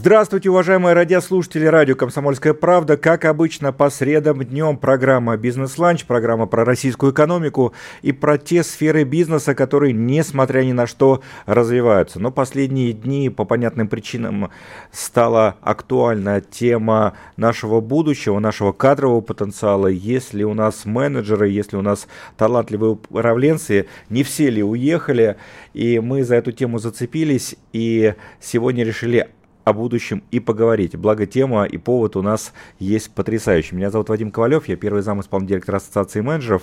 Здравствуйте, 0.00 0.48
уважаемые 0.48 0.94
радиослушатели 0.94 1.66
радио 1.66 1.94
«Комсомольская 1.94 2.54
правда». 2.54 2.96
Как 2.96 3.26
обычно, 3.26 3.70
по 3.70 3.90
средам 3.90 4.42
днем 4.42 4.78
программа 4.78 5.36
«Бизнес-ланч», 5.36 6.06
программа 6.06 6.46
про 6.46 6.64
российскую 6.64 7.12
экономику 7.12 7.74
и 8.00 8.10
про 8.12 8.38
те 8.38 8.62
сферы 8.62 9.04
бизнеса, 9.04 9.54
которые, 9.54 9.92
несмотря 9.92 10.62
ни 10.62 10.72
на 10.72 10.86
что, 10.86 11.20
развиваются. 11.44 12.18
Но 12.18 12.30
последние 12.30 12.94
дни, 12.94 13.28
по 13.28 13.44
понятным 13.44 13.88
причинам, 13.88 14.48
стала 14.90 15.56
актуальна 15.60 16.40
тема 16.40 17.12
нашего 17.36 17.82
будущего, 17.82 18.38
нашего 18.38 18.72
кадрового 18.72 19.20
потенциала. 19.20 19.88
Если 19.88 20.44
у 20.44 20.54
нас 20.54 20.86
менеджеры, 20.86 21.50
если 21.50 21.76
у 21.76 21.82
нас 21.82 22.08
талантливые 22.38 22.92
управленцы, 22.92 23.86
не 24.08 24.22
все 24.22 24.48
ли 24.48 24.62
уехали, 24.62 25.36
и 25.74 26.00
мы 26.00 26.24
за 26.24 26.36
эту 26.36 26.52
тему 26.52 26.78
зацепились, 26.78 27.54
и 27.74 28.14
сегодня 28.40 28.82
решили 28.82 29.28
о 29.70 29.72
будущем 29.72 30.22
и 30.30 30.40
поговорить. 30.40 30.96
Благо 30.96 31.26
тема 31.26 31.64
и 31.64 31.78
повод 31.78 32.16
у 32.16 32.22
нас 32.22 32.52
есть 32.78 33.12
потрясающий. 33.12 33.74
Меня 33.76 33.90
зовут 33.90 34.08
Вадим 34.08 34.30
Ковалев, 34.30 34.68
я 34.68 34.76
первый 34.76 35.02
зам 35.02 35.20
исполнительного 35.20 35.48
директора 35.48 35.76
Ассоциации 35.78 36.20
менеджеров. 36.20 36.62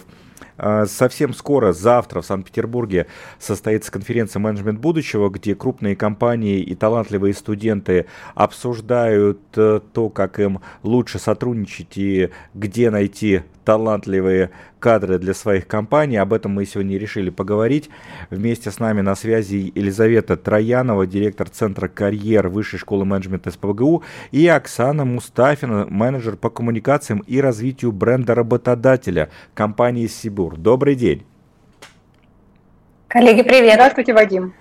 А, 0.57 0.85
совсем 0.85 1.33
скоро, 1.33 1.71
завтра 1.71 2.21
в 2.21 2.25
Санкт-Петербурге 2.25 3.07
состоится 3.39 3.91
конференция 3.91 4.39
«Менеджмент 4.39 4.79
будущего», 4.79 5.29
где 5.29 5.55
крупные 5.55 5.95
компании 5.95 6.59
и 6.59 6.75
талантливые 6.75 7.33
студенты 7.33 8.05
обсуждают 8.35 9.39
э, 9.55 9.79
то, 9.93 10.09
как 10.09 10.39
им 10.39 10.59
лучше 10.83 11.19
сотрудничать 11.19 11.97
и 11.97 12.29
где 12.53 12.89
найти 12.91 13.41
талантливые 13.65 14.51
кадры 14.87 15.19
для 15.19 15.33
своих 15.33 15.67
компаний. 15.67 16.15
Об 16.15 16.31
этом 16.31 16.53
мы 16.53 16.65
сегодня 16.65 16.97
решили 16.97 17.29
поговорить. 17.29 17.89
Вместе 18.29 18.71
с 18.71 18.79
нами 18.79 19.01
на 19.01 19.15
связи 19.15 19.73
Елизавета 19.75 20.37
Троянова, 20.37 21.05
директор 21.05 21.49
Центра 21.49 21.89
карьер 21.89 22.47
Высшей 22.47 22.79
школы 22.79 23.03
менеджмента 23.03 23.51
СПБГУ, 23.51 24.05
и 24.31 24.47
Оксана 24.47 25.03
Мустафина, 25.03 25.87
менеджер 25.89 26.37
по 26.37 26.49
коммуникациям 26.49 27.19
и 27.27 27.41
развитию 27.41 27.91
бренда 27.91 28.33
работодателя 28.33 29.29
компании 29.53 30.07
Сибур. 30.07 30.55
Добрый 30.55 30.95
день. 30.95 31.25
Коллеги, 33.09 33.43
привет. 33.43 33.73
Здравствуйте, 33.73 34.13
Вадим. 34.13 34.53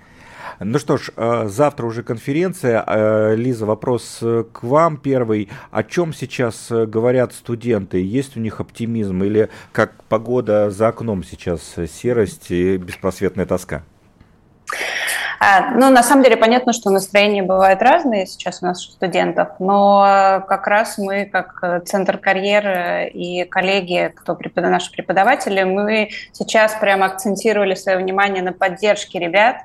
Ну 0.59 0.79
что 0.79 0.97
ж, 0.97 1.11
э, 1.15 1.47
завтра 1.47 1.85
уже 1.85 2.01
конференция. 2.01 2.83
Э, 2.85 3.35
Лиза, 3.35 3.65
вопрос 3.67 4.19
э, 4.21 4.43
к 4.51 4.63
вам 4.63 4.97
первый. 4.97 5.49
О 5.69 5.83
чем 5.83 6.13
сейчас 6.13 6.71
говорят 6.71 7.33
студенты? 7.33 8.03
Есть 8.03 8.37
у 8.37 8.39
них 8.39 8.59
оптимизм 8.59 9.23
или 9.23 9.49
как 9.71 10.03
погода 10.05 10.71
за 10.71 10.87
окном 10.87 11.23
сейчас 11.23 11.75
серость 11.87 12.49
и 12.49 12.77
беспросветная 12.77 13.45
тоска? 13.45 13.83
А, 15.39 15.71
ну, 15.71 15.89
на 15.89 16.03
самом 16.03 16.23
деле, 16.23 16.37
понятно, 16.37 16.73
что 16.73 16.89
настроения 16.89 17.43
бывают 17.43 17.81
разные 17.81 18.25
сейчас 18.25 18.61
у 18.61 18.65
нас 18.65 18.87
у 18.87 18.91
студентов, 18.91 19.49
но 19.59 20.43
как 20.47 20.67
раз 20.67 20.97
мы, 20.97 21.25
как 21.25 21.83
Центр 21.85 22.17
карьеры 22.17 23.09
и 23.13 23.43
коллеги, 23.43 24.11
кто 24.15 24.35
препод... 24.35 24.63
наши 24.63 24.91
преподаватели, 24.91 25.63
мы 25.63 26.09
сейчас 26.31 26.73
прямо 26.75 27.05
акцентировали 27.05 27.75
свое 27.75 27.97
внимание 27.97 28.41
на 28.41 28.53
поддержке 28.53 29.19
ребят, 29.19 29.57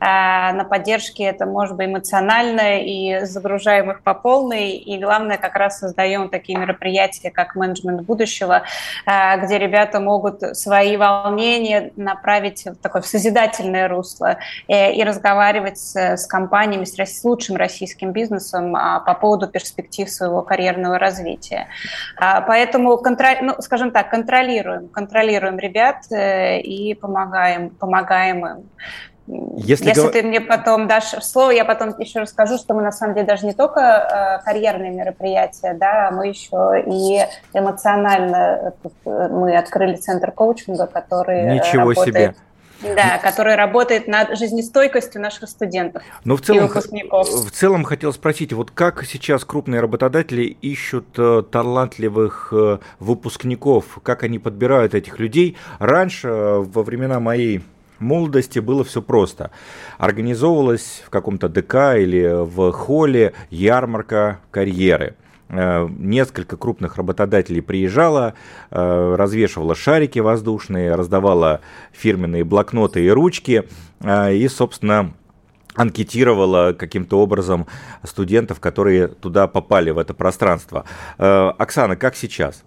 а, 0.00 0.52
на 0.52 0.64
поддержке 0.64 1.24
это 1.24 1.46
может 1.46 1.76
быть 1.76 1.86
эмоционально 1.86 2.80
и 2.80 3.24
загружаем 3.24 3.90
их 3.90 4.02
по 4.02 4.14
полной, 4.14 4.72
и 4.72 4.98
главное, 4.98 5.38
как 5.38 5.54
раз 5.54 5.78
создаем 5.78 6.28
такие 6.28 6.58
мероприятия, 6.58 7.30
как 7.30 7.54
менеджмент 7.54 8.02
будущего, 8.02 8.62
а, 9.06 9.36
где 9.38 9.58
ребята 9.58 10.00
могут 10.00 10.56
свои 10.56 10.96
волнения 10.96 11.92
направить 11.96 12.66
в 12.66 12.76
такое 12.76 13.02
в 13.02 13.06
созидательное 13.06 13.88
русло 13.88 14.38
э, 14.68 14.92
и 14.92 15.02
разговаривать 15.14 15.78
с, 15.78 15.96
с 15.96 16.26
компаниями, 16.26 16.84
с, 16.84 16.98
с 16.98 17.24
лучшим 17.24 17.56
российским 17.56 18.12
бизнесом 18.12 18.76
а, 18.76 19.00
по 19.00 19.14
поводу 19.14 19.48
перспектив 19.48 20.10
своего 20.10 20.42
карьерного 20.42 20.98
развития. 20.98 21.68
А, 22.16 22.40
поэтому, 22.40 23.00
ну, 23.42 23.54
скажем 23.60 23.90
так, 23.90 24.10
контролируем, 24.10 24.88
контролируем 24.88 25.58
ребят 25.58 26.10
э, 26.10 26.60
и 26.60 26.94
помогаем, 26.94 27.70
помогаем 27.70 28.46
им. 28.46 28.70
Если, 29.26 29.88
Если 29.88 30.02
гов... 30.02 30.12
ты 30.12 30.22
мне 30.22 30.40
потом 30.40 30.86
дашь 30.86 31.14
слово, 31.22 31.50
я 31.50 31.64
потом 31.64 31.98
еще 31.98 32.20
расскажу, 32.20 32.58
что 32.58 32.74
мы 32.74 32.82
на 32.82 32.92
самом 32.92 33.14
деле 33.14 33.26
даже 33.26 33.46
не 33.46 33.54
только 33.54 33.80
э, 33.80 34.44
карьерные 34.44 34.90
мероприятия, 34.90 35.72
да, 35.72 36.10
мы 36.12 36.28
еще 36.28 36.84
и 36.86 37.24
эмоционально 37.54 38.74
э, 39.06 39.28
мы 39.30 39.56
открыли 39.56 39.96
центр 39.96 40.30
коучинга, 40.30 40.86
который 40.86 41.54
Ничего 41.54 41.90
работает 41.90 42.14
себе. 42.14 42.34
Да, 42.94 43.18
который 43.18 43.54
работает 43.54 44.06
над 44.08 44.36
жизнестойкостью 44.38 45.20
наших 45.20 45.48
студентов 45.48 46.02
Но 46.24 46.36
в 46.36 46.42
целом, 46.42 46.64
и 46.64 46.68
выпускников. 46.68 47.28
В 47.28 47.50
целом 47.50 47.84
хотел 47.84 48.12
спросить, 48.12 48.52
вот 48.52 48.70
как 48.70 49.04
сейчас 49.04 49.44
крупные 49.44 49.80
работодатели 49.80 50.44
ищут 50.44 51.06
э, 51.16 51.42
талантливых 51.50 52.52
э, 52.52 52.78
выпускников, 52.98 53.98
как 54.02 54.22
они 54.22 54.38
подбирают 54.38 54.94
этих 54.94 55.18
людей? 55.18 55.56
Раньше, 55.78 56.28
э, 56.28 56.58
во 56.58 56.82
времена 56.82 57.20
моей 57.20 57.62
молодости 57.98 58.58
было 58.58 58.84
все 58.84 59.00
просто. 59.00 59.50
Организовывалась 59.98 61.02
в 61.06 61.10
каком-то 61.10 61.48
ДК 61.48 61.96
или 61.96 62.44
в 62.44 62.72
холле 62.72 63.32
ярмарка 63.50 64.40
карьеры– 64.50 65.16
несколько 65.48 66.56
крупных 66.56 66.96
работодателей 66.96 67.60
приезжала, 67.60 68.34
э, 68.70 69.14
развешивала 69.16 69.74
шарики 69.74 70.18
воздушные, 70.18 70.94
раздавала 70.94 71.60
фирменные 71.92 72.44
блокноты 72.44 73.04
и 73.04 73.10
ручки, 73.10 73.64
э, 74.00 74.34
и, 74.34 74.48
собственно, 74.48 75.12
анкетировала 75.74 76.72
каким-то 76.72 77.18
образом 77.20 77.66
студентов, 78.04 78.60
которые 78.60 79.08
туда 79.08 79.46
попали, 79.48 79.90
в 79.90 79.98
это 79.98 80.14
пространство. 80.14 80.84
Оксана, 81.18 81.96
как 81.96 82.14
сейчас? 82.14 82.64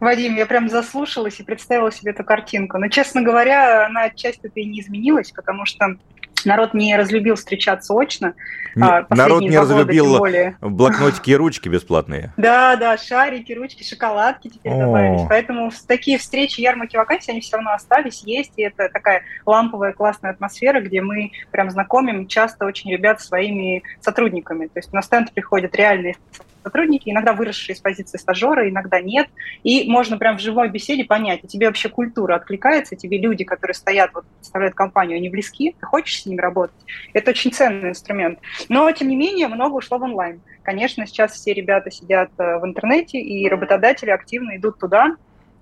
Вадим, 0.00 0.36
я 0.36 0.46
прям 0.46 0.68
заслушалась 0.68 1.40
и 1.40 1.42
представила 1.42 1.90
себе 1.90 2.12
эту 2.12 2.24
картинку. 2.24 2.78
Но, 2.78 2.88
честно 2.88 3.22
говоря, 3.22 3.86
она 3.86 4.04
отчасти-то 4.04 4.60
и 4.60 4.64
не 4.64 4.80
изменилась, 4.80 5.32
потому 5.32 5.64
что 5.66 5.96
народ 6.44 6.74
не 6.74 6.96
разлюбил 6.96 7.36
встречаться 7.36 7.94
очно. 7.94 8.34
А, 8.80 9.06
народ 9.10 9.42
не 9.42 9.58
разлюбил 9.58 10.24
блокнотики 10.60 11.30
и 11.30 11.34
ручки 11.36 11.68
бесплатные. 11.68 12.32
Да, 12.46 12.76
да, 12.76 12.96
шарики, 12.96 13.52
ручки, 13.52 13.82
шоколадки 13.82 14.48
теперь 14.48 14.72
О. 14.72 14.78
добавились. 14.78 15.26
Поэтому 15.28 15.72
такие 15.88 16.16
встречи, 16.18 16.60
ярмарки, 16.60 16.96
вакансии, 16.96 17.32
они 17.32 17.40
все 17.40 17.56
равно 17.56 17.72
остались, 17.72 18.22
есть. 18.24 18.52
И 18.56 18.62
это 18.62 18.88
такая 18.88 19.22
ламповая 19.44 19.92
классная 19.92 20.30
атмосфера, 20.30 20.80
где 20.80 21.00
мы 21.00 21.32
прям 21.50 21.70
знакомим 21.70 22.26
часто 22.28 22.66
очень 22.66 22.92
ребят 22.92 23.20
своими 23.20 23.82
сотрудниками. 24.00 24.66
То 24.66 24.78
есть 24.78 24.92
на 24.92 25.02
стенд 25.02 25.32
приходят 25.32 25.74
реальные 25.74 26.16
сотрудники, 26.66 27.08
иногда 27.08 27.32
выросшие 27.32 27.74
из 27.74 27.80
позиции 27.80 28.18
стажера, 28.18 28.68
иногда 28.68 29.00
нет. 29.00 29.28
И 29.62 29.88
можно 29.88 30.18
прям 30.18 30.36
в 30.36 30.40
живой 30.40 30.68
беседе 30.68 31.04
понять, 31.04 31.42
тебе 31.46 31.68
вообще 31.68 31.88
культура 31.88 32.34
откликается, 32.34 32.96
тебе 32.96 33.18
люди, 33.18 33.44
которые 33.44 33.74
стоят, 33.76 34.10
вот, 34.14 34.24
представляют 34.38 34.74
компанию, 34.74 35.18
они 35.18 35.30
близки, 35.30 35.76
ты 35.78 35.86
хочешь 35.86 36.22
с 36.22 36.26
ними 36.26 36.40
работать. 36.40 36.76
Это 37.12 37.30
очень 37.30 37.52
ценный 37.52 37.90
инструмент. 37.90 38.40
Но, 38.68 38.90
тем 38.90 39.08
не 39.08 39.16
менее, 39.16 39.46
много 39.46 39.76
ушло 39.76 39.98
в 39.98 40.02
онлайн. 40.02 40.40
Конечно, 40.64 41.06
сейчас 41.06 41.34
все 41.34 41.54
ребята 41.54 41.92
сидят 41.92 42.30
э, 42.38 42.58
в 42.58 42.66
интернете, 42.66 43.20
и 43.20 43.48
работодатели 43.48 44.10
активно 44.10 44.56
идут 44.56 44.80
туда, 44.80 45.14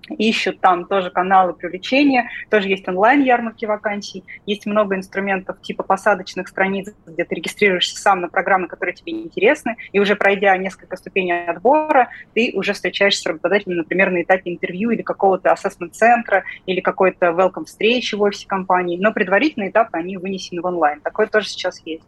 ищут 0.08 0.60
там 0.60 0.86
тоже 0.86 1.10
каналы 1.10 1.54
привлечения, 1.54 2.30
тоже 2.50 2.68
есть 2.68 2.88
онлайн-ярмарки 2.88 3.64
вакансий, 3.64 4.24
есть 4.46 4.66
много 4.66 4.96
инструментов 4.96 5.60
типа 5.62 5.82
посадочных 5.82 6.48
страниц, 6.48 6.92
где 7.06 7.24
ты 7.24 7.34
регистрируешься 7.34 8.00
сам 8.00 8.20
на 8.20 8.28
программы, 8.28 8.68
которые 8.68 8.94
тебе 8.94 9.12
интересны, 9.12 9.76
и 9.92 10.00
уже 10.00 10.16
пройдя 10.16 10.56
несколько 10.56 10.96
ступеней 10.96 11.46
отбора, 11.46 12.08
ты 12.34 12.52
уже 12.54 12.72
встречаешься 12.72 13.22
с 13.22 13.26
работодателем, 13.26 13.78
например, 13.78 14.10
на 14.10 14.22
этапе 14.22 14.52
интервью 14.52 14.90
или 14.90 15.02
какого-то 15.02 15.52
ассессмент-центра, 15.52 16.44
или 16.66 16.80
какой-то 16.80 17.26
welcome 17.26 17.64
встречи 17.64 18.14
в 18.14 18.22
офисе 18.22 18.46
компании, 18.46 18.98
но 18.98 19.12
предварительные 19.12 19.70
этапы, 19.70 19.98
они 19.98 20.16
вынесены 20.16 20.60
в 20.60 20.66
онлайн. 20.66 21.00
Такое 21.00 21.26
тоже 21.26 21.48
сейчас 21.48 21.80
есть. 21.84 22.04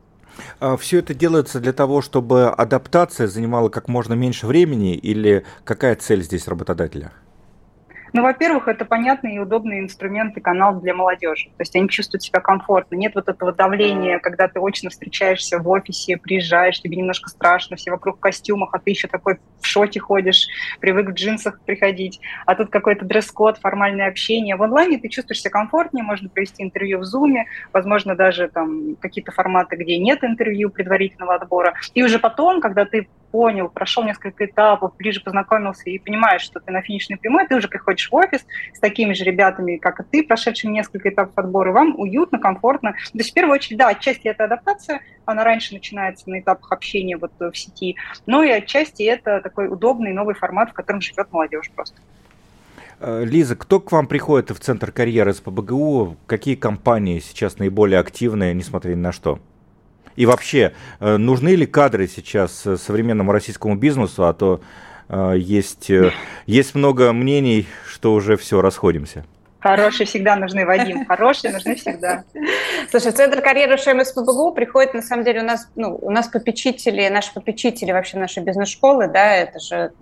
А 0.60 0.76
Все 0.76 0.98
это 0.98 1.14
делается 1.14 1.60
для 1.60 1.72
того, 1.72 2.02
чтобы 2.02 2.48
адаптация 2.48 3.26
занимала 3.26 3.68
как 3.68 3.88
можно 3.88 4.14
меньше 4.14 4.46
времени 4.46 4.94
или 4.94 5.44
какая 5.64 5.94
цель 5.96 6.22
здесь 6.22 6.46
работодателя? 6.48 7.12
Ну, 8.16 8.22
во-первых, 8.22 8.66
это 8.66 8.86
понятный 8.86 9.34
и 9.34 9.38
удобный 9.38 9.78
инструмент 9.78 10.38
и 10.38 10.40
канал 10.40 10.80
для 10.80 10.94
молодежи. 10.94 11.50
То 11.58 11.60
есть 11.60 11.76
они 11.76 11.86
чувствуют 11.86 12.22
себя 12.22 12.40
комфортно. 12.40 12.96
Нет 12.96 13.14
вот 13.14 13.28
этого 13.28 13.52
давления, 13.52 14.20
когда 14.20 14.48
ты 14.48 14.58
очно 14.58 14.88
встречаешься 14.88 15.58
в 15.58 15.68
офисе, 15.68 16.16
приезжаешь, 16.16 16.80
тебе 16.80 16.96
немножко 16.96 17.28
страшно, 17.28 17.76
все 17.76 17.90
вокруг 17.90 18.16
в 18.16 18.20
костюмах, 18.20 18.70
а 18.72 18.78
ты 18.78 18.92
еще 18.92 19.06
такой 19.06 19.36
в 19.60 19.66
шоте 19.66 20.00
ходишь. 20.00 20.46
привык 20.80 21.10
в 21.10 21.12
джинсах 21.12 21.60
приходить, 21.66 22.18
а 22.46 22.54
тут 22.54 22.70
какой-то 22.70 23.04
дресс-код, 23.04 23.58
формальное 23.58 24.08
общение. 24.08 24.56
В 24.56 24.62
онлайне 24.62 24.96
ты 24.96 25.10
чувствуешь 25.10 25.42
себя 25.42 25.50
комфортнее, 25.50 26.02
можно 26.02 26.30
провести 26.30 26.62
интервью 26.62 27.00
в 27.00 27.02
Zoom, 27.02 27.44
возможно, 27.74 28.16
даже 28.16 28.48
там 28.48 28.96
какие-то 28.96 29.30
форматы, 29.30 29.76
где 29.76 29.98
нет 29.98 30.24
интервью 30.24 30.70
предварительного 30.70 31.34
отбора. 31.34 31.74
И 31.92 32.02
уже 32.02 32.18
потом, 32.18 32.62
когда 32.62 32.86
ты 32.86 33.08
понял, 33.30 33.68
прошел 33.68 34.04
несколько 34.04 34.46
этапов, 34.46 34.96
ближе 34.96 35.20
познакомился 35.20 35.88
и 35.90 35.98
понимаешь, 35.98 36.42
что 36.42 36.60
ты 36.60 36.72
на 36.72 36.82
финишной 36.82 37.18
прямой, 37.18 37.46
ты 37.46 37.56
уже 37.56 37.68
приходишь 37.68 38.10
в 38.10 38.14
офис 38.14 38.46
с 38.74 38.80
такими 38.80 39.12
же 39.12 39.24
ребятами, 39.24 39.76
как 39.76 40.00
и 40.00 40.04
ты, 40.04 40.22
прошедшими 40.22 40.72
несколько 40.72 41.08
этапов 41.08 41.36
отбора, 41.36 41.70
и 41.70 41.74
вам 41.74 41.98
уютно, 41.98 42.38
комфортно. 42.38 42.92
То 42.92 43.18
есть, 43.18 43.30
в 43.30 43.34
первую 43.34 43.54
очередь, 43.54 43.78
да, 43.78 43.88
отчасти 43.88 44.28
это 44.28 44.44
адаптация, 44.44 45.00
она 45.24 45.44
раньше 45.44 45.74
начинается 45.74 46.28
на 46.30 46.40
этапах 46.40 46.72
общения 46.72 47.16
вот 47.16 47.32
в 47.38 47.54
сети, 47.54 47.96
но 48.26 48.42
и 48.42 48.50
отчасти 48.50 49.02
это 49.02 49.40
такой 49.40 49.68
удобный 49.68 50.12
новый 50.12 50.34
формат, 50.34 50.70
в 50.70 50.72
котором 50.72 51.00
живет 51.00 51.32
молодежь 51.32 51.70
просто. 51.74 52.00
Э, 53.00 53.24
Лиза, 53.24 53.56
кто 53.56 53.80
к 53.80 53.92
вам 53.92 54.06
приходит 54.06 54.50
в 54.50 54.58
Центр 54.58 54.92
карьеры 54.92 55.34
с 55.34 55.40
ПБГУ? 55.40 56.16
Какие 56.26 56.54
компании 56.54 57.18
сейчас 57.18 57.58
наиболее 57.58 58.00
активные, 58.00 58.54
несмотря 58.54 58.90
ни 58.90 59.00
на 59.00 59.12
что? 59.12 59.38
И 60.16 60.26
вообще, 60.26 60.72
э, 60.98 61.16
нужны 61.18 61.54
ли 61.54 61.66
кадры 61.66 62.08
сейчас 62.08 62.66
э, 62.66 62.76
современному 62.76 63.32
российскому 63.32 63.76
бизнесу, 63.76 64.26
а 64.26 64.32
то 64.32 64.60
э, 65.08 65.34
есть, 65.36 65.90
есть 66.46 66.74
много 66.74 67.12
мнений, 67.12 67.66
что 67.86 68.14
уже 68.14 68.36
все, 68.36 68.60
расходимся. 68.60 69.24
Хорошие 69.66 70.06
всегда 70.06 70.36
нужны, 70.36 70.64
Вадим. 70.64 71.04
Хорошие 71.06 71.52
нужны 71.52 71.74
всегда. 71.74 72.24
Слушай, 72.90 73.12
Центр 73.12 73.40
карьеры 73.40 73.76
ШМС 73.76 74.12
ПБГУ 74.12 74.52
приходит, 74.52 74.94
на 74.94 75.02
самом 75.02 75.24
деле, 75.24 75.40
у 75.40 75.44
нас, 75.44 75.68
ну, 75.74 75.98
у 76.00 76.10
нас 76.10 76.28
попечители, 76.28 77.08
наши 77.08 77.34
попечители 77.34 77.92
вообще 77.92 78.18
нашей 78.18 78.42
бизнес-школы, 78.42 79.08
да, 79.08 79.34
это 79.34 79.58
же 79.58 79.92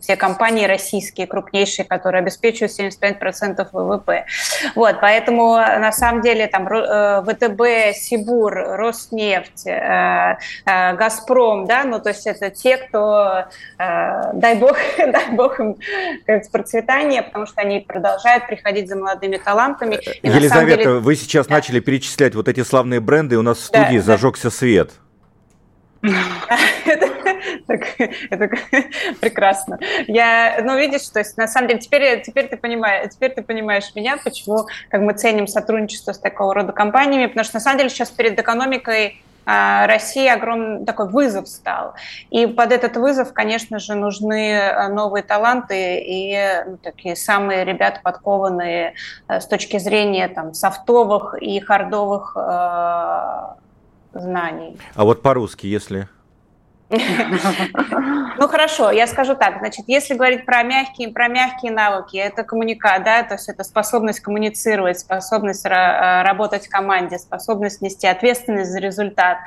все 0.00 0.16
компании 0.16 0.66
российские, 0.66 1.26
крупнейшие, 1.26 1.84
которые 1.84 2.20
обеспечивают 2.20 2.72
75% 2.78 3.68
ВВП. 3.72 4.26
Вот, 4.74 5.00
поэтому, 5.00 5.54
на 5.56 5.92
самом 5.92 6.22
деле, 6.22 6.46
там 6.46 6.68
э, 6.68 7.22
ВТБ, 7.22 7.96
Сибур, 7.96 8.52
Роснефть, 8.54 9.66
э, 9.66 10.36
э, 10.66 10.94
Газпром, 10.94 11.66
да, 11.66 11.84
ну, 11.84 12.00
то 12.00 12.10
есть 12.10 12.26
это 12.26 12.50
те, 12.50 12.76
кто, 12.76 13.44
дай 13.78 14.54
бог, 14.56 14.76
дай 14.98 15.30
бог 15.32 15.58
им 15.60 15.76
процветание, 16.52 17.22
потому 17.22 17.46
что 17.46 17.60
они 17.60 17.80
продолжают 17.80 18.46
приходить 18.46 18.88
за 18.88 18.99
молодыми 19.00 19.36
талантами. 19.36 19.96
И 20.22 20.28
Елизавета, 20.28 20.76
деле... 20.76 20.98
вы 20.98 21.16
сейчас 21.16 21.46
да. 21.46 21.54
начали 21.54 21.80
перечислять 21.80 22.34
вот 22.34 22.48
эти 22.48 22.62
славные 22.62 23.00
бренды, 23.00 23.34
и 23.34 23.38
у 23.38 23.42
нас 23.42 23.58
в 23.58 23.64
студии 23.64 23.98
да, 23.98 24.02
зажегся 24.02 24.44
да. 24.44 24.50
свет. 24.50 24.90
Это 28.30 28.48
прекрасно. 29.20 29.78
Я, 30.06 30.60
ну, 30.62 30.76
видишь, 30.78 31.08
то 31.08 31.18
есть, 31.18 31.36
на 31.36 31.46
самом 31.46 31.68
деле, 31.68 31.80
теперь, 31.80 32.22
теперь, 32.22 32.48
ты 32.48 32.56
понимаешь, 32.56 33.10
теперь 33.12 33.32
ты 33.32 33.42
понимаешь 33.42 33.92
меня, 33.94 34.18
почему 34.22 34.66
как 34.88 35.00
мы 35.02 35.12
ценим 35.14 35.46
сотрудничество 35.46 36.12
с 36.12 36.18
такого 36.18 36.54
рода 36.54 36.72
компаниями, 36.72 37.26
потому 37.26 37.44
что, 37.44 37.56
на 37.56 37.60
самом 37.60 37.78
деле, 37.78 37.90
сейчас 37.90 38.10
перед 38.10 38.38
экономикой 38.38 39.22
России 39.86 40.28
огромный 40.28 40.84
такой 40.84 41.08
вызов 41.08 41.48
стал. 41.48 41.94
И 42.30 42.46
под 42.46 42.72
этот 42.72 42.96
вызов, 42.96 43.32
конечно 43.32 43.78
же, 43.78 43.94
нужны 43.94 44.58
а, 44.58 44.88
новые 44.88 45.22
таланты 45.22 46.00
и 46.00 46.38
ну, 46.66 46.76
такие 46.76 47.16
самые 47.16 47.64
ребята 47.64 48.00
подкованные 48.02 48.94
а, 49.26 49.40
с 49.40 49.46
точки 49.46 49.78
зрения 49.78 50.28
там, 50.28 50.54
софтовых 50.54 51.34
и 51.40 51.60
хардовых 51.60 52.36
э, 52.36 53.54
знаний. 54.12 54.78
А 54.94 55.04
вот 55.04 55.22
по-русски, 55.22 55.66
если... 55.66 56.08
Ну 58.38 58.48
хорошо, 58.48 58.90
я 58.90 59.06
скажу 59.06 59.34
так. 59.34 59.58
Значит, 59.58 59.84
если 59.86 60.14
говорить 60.14 60.46
про 60.46 60.62
мягкие, 60.62 61.10
про 61.10 61.28
мягкие 61.28 61.72
навыки, 61.72 62.16
это 62.16 62.42
коммуника, 62.42 62.98
да, 63.04 63.22
то 63.22 63.34
есть 63.34 63.48
это 63.48 63.64
способность 63.64 64.20
коммуницировать, 64.20 64.98
способность 64.98 65.66
работать 65.66 66.66
в 66.66 66.70
команде, 66.70 67.18
способность 67.18 67.82
нести 67.82 68.06
ответственность 68.06 68.70
за 68.70 68.78
результат. 68.78 69.38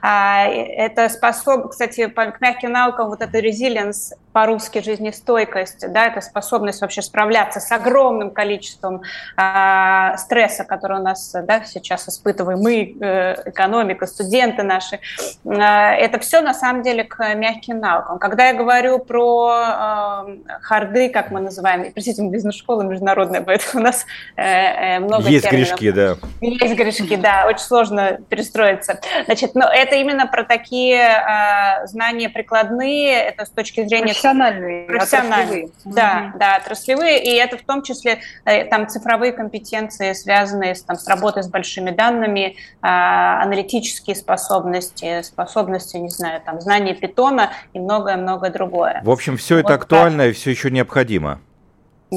А, 0.00 0.46
это 0.46 1.08
способ, 1.08 1.70
кстати, 1.70 2.06
к 2.06 2.40
мягким 2.40 2.72
навыкам 2.72 3.08
вот 3.08 3.20
это 3.20 3.38
resilience, 3.40 4.12
по-русски 4.36 4.82
жизнестойкость, 4.82 5.90
да, 5.90 6.08
это 6.08 6.20
способность 6.20 6.82
вообще 6.82 7.00
справляться 7.00 7.58
с 7.58 7.72
огромным 7.72 8.30
количеством 8.30 9.00
а, 9.34 10.14
стресса, 10.18 10.64
который 10.64 10.98
у 11.00 11.02
нас 11.02 11.34
да, 11.44 11.64
сейчас 11.64 12.06
испытываем 12.06 12.58
мы, 12.58 12.96
э, 13.00 13.48
экономика, 13.48 14.06
студенты 14.06 14.62
наши. 14.62 15.00
А, 15.46 15.94
это 15.94 16.18
все 16.18 16.42
на 16.42 16.52
самом 16.52 16.82
деле 16.82 17.04
к 17.04 17.34
мягким 17.34 17.80
навыкам. 17.80 18.18
Когда 18.18 18.48
я 18.48 18.52
говорю 18.52 18.98
про 18.98 20.26
э, 20.28 20.36
харды, 20.60 21.08
как 21.08 21.30
мы 21.30 21.40
называем, 21.40 21.90
простите, 21.90 22.20
мы 22.20 22.30
бизнес-школа 22.30 22.82
международная, 22.82 23.40
поэтому 23.40 23.80
у 23.80 23.84
нас 23.86 24.04
э, 24.36 24.42
э, 24.42 24.98
много 24.98 25.28
Есть 25.28 25.44
терминов. 25.48 25.80
грешки, 25.80 25.90
да. 25.92 26.16
Есть 26.42 26.74
грешки, 26.74 27.16
да, 27.16 27.46
очень 27.48 27.64
сложно 27.64 28.18
перестроиться. 28.28 29.00
Значит, 29.24 29.54
но 29.54 29.66
это 29.66 29.94
именно 29.94 30.26
про 30.26 30.44
такие 30.44 31.00
э, 31.00 31.86
знания 31.86 32.28
прикладные, 32.28 33.14
это 33.14 33.46
с 33.46 33.48
точки 33.48 33.82
зрения 33.88 34.12
профессиональные, 34.26 34.86
профессиональные, 34.86 35.68
да, 35.84 36.28
угу. 36.30 36.38
да, 36.38 36.56
отраслевые, 36.56 37.22
и 37.24 37.34
это 37.36 37.58
в 37.58 37.62
том 37.62 37.82
числе 37.82 38.20
э, 38.44 38.64
там 38.64 38.88
цифровые 38.88 39.32
компетенции, 39.32 40.12
связанные 40.12 40.74
с, 40.74 40.82
там, 40.82 40.96
с 40.96 41.06
работой 41.08 41.42
с 41.42 41.48
большими 41.48 41.90
данными, 41.90 42.56
э, 42.56 42.56
аналитические 42.80 44.16
способности, 44.16 45.22
способности, 45.22 45.96
не 45.96 46.10
знаю, 46.10 46.40
там, 46.44 46.60
знания 46.60 46.94
питона 46.94 47.52
и 47.72 47.78
многое-многое 47.78 48.50
другое. 48.50 49.00
В 49.04 49.10
общем, 49.10 49.36
все 49.36 49.56
вот 49.56 49.66
это 49.66 49.74
актуально 49.74 50.24
так. 50.24 50.30
и 50.30 50.32
все 50.32 50.50
еще 50.50 50.70
необходимо. 50.70 51.40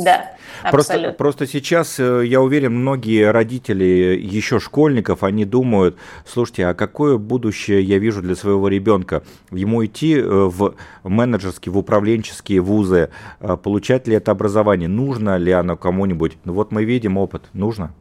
Да, 0.04 0.32
просто, 0.72 1.16
просто 1.18 1.48
сейчас, 1.48 2.00
э, 2.00 2.26
я 2.26 2.42
уверен, 2.42 2.74
многие 2.74 3.32
родители 3.32 4.20
еще 4.22 4.60
школьников, 4.60 5.24
они 5.24 5.46
думают, 5.46 5.98
слушайте, 6.26 6.68
а 6.68 6.74
какое 6.74 7.18
будущее 7.18 7.82
я 7.82 7.98
вижу 7.98 8.22
для 8.22 8.36
своего 8.36 8.68
ребенка? 8.68 9.24
Ему 9.52 9.86
идти 9.86 10.16
э, 10.16 10.24
в 10.24 10.76
менеджерские, 11.04 11.74
в 11.74 11.78
управленческие 11.78 12.62
вузы, 12.62 13.10
э, 13.40 13.58
получать 13.58 14.08
ли 14.08 14.16
это 14.16 14.32
образование? 14.32 14.88
Нужно 14.88 15.38
ли 15.38 15.52
оно 15.52 15.78
кому-нибудь? 15.78 16.38
Ну 16.46 16.54
вот 16.54 16.72
мы 16.72 16.84
видим 16.84 17.18
опыт, 17.18 17.44
нужно? 17.54 17.94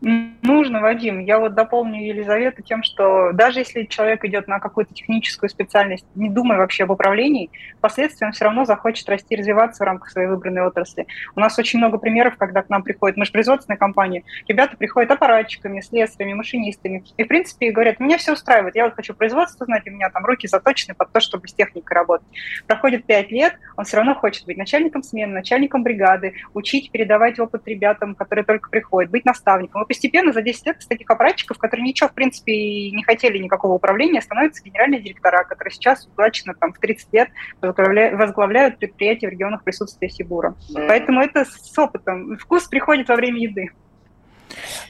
Нужно, 0.00 0.80
Вадим. 0.80 1.18
Я 1.18 1.40
вот 1.40 1.54
дополню 1.54 2.00
Елизавету 2.00 2.62
тем, 2.62 2.84
что 2.84 3.32
даже 3.32 3.58
если 3.58 3.82
человек 3.82 4.24
идет 4.24 4.46
на 4.46 4.60
какую-то 4.60 4.94
техническую 4.94 5.50
специальность, 5.50 6.06
не 6.14 6.30
думая 6.30 6.58
вообще 6.58 6.84
об 6.84 6.90
управлении, 6.90 7.50
впоследствии 7.78 8.24
он 8.24 8.30
все 8.30 8.44
равно 8.44 8.64
захочет 8.64 9.08
расти 9.08 9.34
и 9.34 9.38
развиваться 9.38 9.82
в 9.82 9.86
рамках 9.86 10.10
своей 10.10 10.28
выбранной 10.28 10.62
отрасли. 10.62 11.06
У 11.34 11.40
нас 11.40 11.58
очень 11.58 11.80
много 11.80 11.98
примеров, 11.98 12.36
когда 12.36 12.62
к 12.62 12.68
нам 12.68 12.84
приходят, 12.84 13.16
мы 13.16 13.24
же 13.24 13.32
производственная 13.32 13.76
компания, 13.76 14.22
ребята 14.46 14.76
приходят 14.76 15.10
аппаратчиками, 15.10 15.80
слесарями, 15.80 16.34
машинистами, 16.34 17.02
и, 17.16 17.24
в 17.24 17.28
принципе, 17.28 17.72
говорят, 17.72 17.98
меня 17.98 18.18
все 18.18 18.34
устраивает, 18.34 18.76
я 18.76 18.84
вот 18.84 18.94
хочу 18.94 19.14
производство 19.14 19.66
знать, 19.66 19.86
у 19.88 19.90
меня 19.90 20.10
там 20.10 20.24
руки 20.24 20.46
заточены 20.46 20.94
под 20.94 21.10
то, 21.12 21.18
чтобы 21.20 21.48
с 21.48 21.54
техникой 21.54 21.96
работать. 21.96 22.28
Проходит 22.68 23.04
пять 23.04 23.32
лет, 23.32 23.54
он 23.76 23.84
все 23.84 23.96
равно 23.96 24.14
хочет 24.14 24.46
быть 24.46 24.56
начальником 24.56 25.02
смены, 25.02 25.32
начальником 25.32 25.82
бригады, 25.82 26.34
учить, 26.54 26.92
передавать 26.92 27.40
опыт 27.40 27.66
ребятам, 27.66 28.14
которые 28.14 28.44
только 28.44 28.70
приходят, 28.70 29.10
быть 29.10 29.24
наставником 29.24 29.87
постепенно 29.88 30.32
за 30.32 30.42
10 30.42 30.66
лет 30.66 30.78
из 30.78 30.86
таких 30.86 31.10
аппаратчиков, 31.10 31.58
которые 31.58 31.84
ничего, 31.84 32.08
в 32.08 32.14
принципе, 32.14 32.52
и 32.52 32.90
не 32.92 33.02
хотели 33.02 33.38
никакого 33.38 33.72
управления, 33.72 34.22
становятся 34.22 34.62
генеральные 34.62 35.00
директора, 35.00 35.44
которые 35.44 35.72
сейчас 35.72 36.06
удачно 36.06 36.54
там, 36.54 36.72
в 36.72 36.78
30 36.78 37.12
лет 37.12 37.28
возглавляют 37.60 38.78
предприятия 38.78 39.28
в 39.28 39.30
регионах 39.30 39.64
присутствия 39.64 40.08
Сибура. 40.08 40.54
Поэтому 40.74 41.20
это 41.20 41.44
с 41.44 41.76
опытом. 41.78 42.36
Вкус 42.38 42.68
приходит 42.68 43.08
во 43.08 43.16
время 43.16 43.40
еды. 43.40 43.70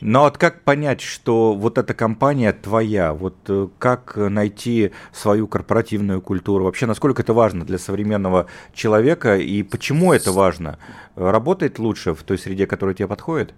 Но 0.00 0.22
вот 0.22 0.38
как 0.38 0.62
понять, 0.62 1.00
что 1.00 1.54
вот 1.54 1.78
эта 1.78 1.94
компания 1.94 2.52
твоя? 2.52 3.12
Вот 3.12 3.36
э, 3.48 3.68
как 3.78 4.16
найти 4.16 4.92
свою 5.12 5.48
корпоративную 5.48 6.20
культуру? 6.20 6.64
Вообще, 6.64 6.86
насколько 6.86 7.22
это 7.22 7.32
важно 7.32 7.64
для 7.64 7.78
современного 7.78 8.46
человека 8.72 9.36
и 9.36 9.62
почему 9.62 10.12
это 10.12 10.32
важно? 10.32 10.78
Работает 11.16 11.78
лучше 11.78 12.14
в 12.14 12.22
той 12.22 12.38
среде, 12.38 12.66
которая 12.66 12.94
тебе 12.94 13.08
подходит? 13.08 13.54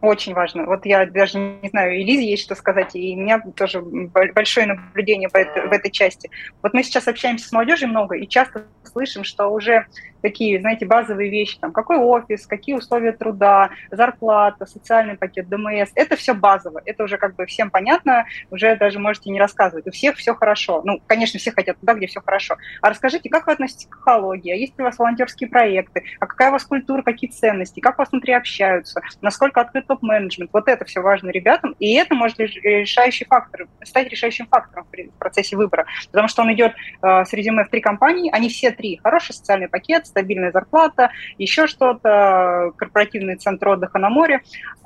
Очень 0.00 0.32
важно. 0.34 0.64
Вот 0.64 0.86
я 0.86 1.06
даже 1.06 1.38
не 1.38 1.68
знаю, 1.70 1.98
и 1.98 2.04
Лизе 2.04 2.30
есть 2.30 2.44
что 2.44 2.54
сказать, 2.54 2.94
и 2.94 3.16
у 3.16 3.20
меня 3.20 3.40
тоже 3.56 3.80
большое 3.80 4.66
наблюдение 4.66 5.28
в 5.28 5.34
этой 5.34 5.90
части. 5.90 6.30
Вот 6.62 6.72
мы 6.72 6.84
сейчас 6.84 7.08
общаемся 7.08 7.48
с 7.48 7.52
молодежью 7.52 7.88
много 7.88 8.14
и 8.14 8.28
часто 8.28 8.64
слышим, 8.84 9.24
что 9.24 9.48
уже 9.48 9.86
такие, 10.22 10.60
знаете, 10.60 10.86
базовые 10.86 11.30
вещи, 11.30 11.58
там, 11.58 11.72
какой 11.72 11.98
офис, 11.98 12.46
какие 12.46 12.74
условия 12.74 13.12
труда, 13.12 13.70
зарплата, 13.90 14.66
социальный 14.66 15.16
пакет, 15.16 15.48
ДМС, 15.48 15.90
это 15.94 16.16
все 16.16 16.32
базово, 16.34 16.80
это 16.84 17.04
уже 17.04 17.18
как 17.18 17.36
бы 17.36 17.46
всем 17.46 17.70
понятно, 17.70 18.24
уже 18.50 18.76
даже 18.76 18.98
можете 18.98 19.30
не 19.30 19.38
рассказывать. 19.40 19.86
У 19.86 19.90
всех 19.90 20.16
все 20.16 20.34
хорошо. 20.34 20.82
Ну, 20.84 21.00
конечно, 21.06 21.38
все 21.38 21.52
хотят 21.52 21.78
туда, 21.78 21.94
где 21.94 22.06
все 22.06 22.20
хорошо. 22.20 22.56
А 22.82 22.90
расскажите, 22.90 23.28
как 23.28 23.46
вы 23.46 23.52
относитесь 23.52 23.86
к 23.86 23.96
экологии, 23.96 24.52
а 24.52 24.56
есть 24.56 24.76
ли 24.78 24.82
у 24.82 24.86
вас 24.86 24.98
волонтерские 24.98 25.48
проекты, 25.50 26.04
а 26.20 26.26
какая 26.26 26.50
у 26.50 26.52
вас 26.52 26.64
культура, 26.64 27.02
какие 27.02 27.30
ценности, 27.30 27.80
как 27.80 27.96
у 27.96 28.02
вас 28.02 28.10
внутри 28.10 28.32
общаются, 28.32 29.00
насколько 29.20 29.60
открыт 29.60 29.87
топ-менеджмент. 29.88 30.50
Вот 30.52 30.68
это 30.68 30.84
все 30.84 31.00
важно 31.00 31.30
ребятам, 31.30 31.74
и 31.78 31.94
это 31.94 32.14
может 32.14 32.38
решающий 32.38 33.24
фактор, 33.24 33.66
стать 33.82 34.08
решающим 34.08 34.46
фактором 34.46 34.86
в 34.86 35.18
процессе 35.18 35.56
выбора, 35.56 35.86
потому 36.10 36.28
что 36.28 36.42
он 36.42 36.52
идет 36.52 36.72
э, 37.02 37.24
с 37.24 37.32
резюме 37.32 37.64
в 37.64 37.70
три 37.70 37.80
компании, 37.80 38.30
они 38.32 38.48
все 38.48 38.70
три, 38.70 39.00
хороший 39.02 39.34
социальный 39.34 39.68
пакет, 39.68 40.06
стабильная 40.06 40.52
зарплата, 40.52 41.10
еще 41.38 41.66
что-то, 41.66 42.72
корпоративный 42.76 43.36
центр 43.36 43.68
отдыха 43.68 43.98
на 43.98 44.10
море, 44.10 44.42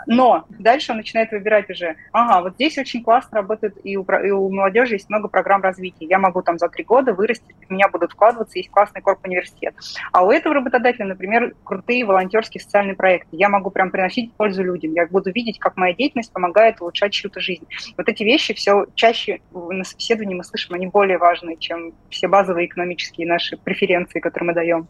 но 0.06 0.46
дальше 0.48 0.92
он 0.92 0.98
начинает 0.98 1.30
выбирать 1.32 1.68
уже, 1.70 1.96
ага, 2.12 2.42
вот 2.42 2.54
здесь 2.54 2.78
очень 2.78 3.02
классно 3.02 3.38
работает, 3.38 3.76
и 3.84 3.96
у, 3.96 4.04
и 4.04 4.30
у 4.30 4.50
молодежи 4.50 4.94
есть 4.94 5.10
много 5.10 5.28
программ 5.28 5.62
развития, 5.62 6.06
я 6.06 6.18
могу 6.18 6.42
там 6.42 6.58
за 6.58 6.68
три 6.68 6.84
года 6.84 7.12
вырасти, 7.12 7.54
в 7.66 7.70
меня 7.70 7.88
будут 7.88 8.12
вкладываться, 8.12 8.58
есть 8.58 8.70
классный 8.70 9.02
корп 9.02 9.24
университет. 9.24 9.74
А 10.12 10.24
у 10.24 10.30
этого 10.30 10.54
работодателя, 10.54 11.06
например, 11.06 11.54
крутые 11.64 12.04
волонтерские 12.04 12.60
социальные 12.62 12.94
проекты. 12.94 13.28
Я 13.32 13.48
могу 13.48 13.70
прям 13.70 13.90
приносить 13.90 14.32
пользу 14.34 14.62
людям, 14.62 14.91
я 14.94 15.06
буду 15.06 15.30
видеть, 15.32 15.58
как 15.58 15.76
моя 15.76 15.94
деятельность 15.94 16.32
помогает 16.32 16.80
улучшать 16.80 17.12
чью-то 17.12 17.40
жизнь. 17.40 17.66
Вот 17.96 18.08
эти 18.08 18.22
вещи 18.22 18.54
все 18.54 18.86
чаще 18.94 19.40
на 19.52 19.84
собеседовании 19.84 20.34
мы 20.34 20.44
слышим, 20.44 20.74
они 20.74 20.86
более 20.86 21.18
важны, 21.18 21.56
чем 21.56 21.92
все 22.10 22.28
базовые 22.28 22.66
экономические 22.66 23.26
наши 23.26 23.56
преференции, 23.56 24.20
которые 24.20 24.48
мы 24.48 24.54
даем. 24.54 24.88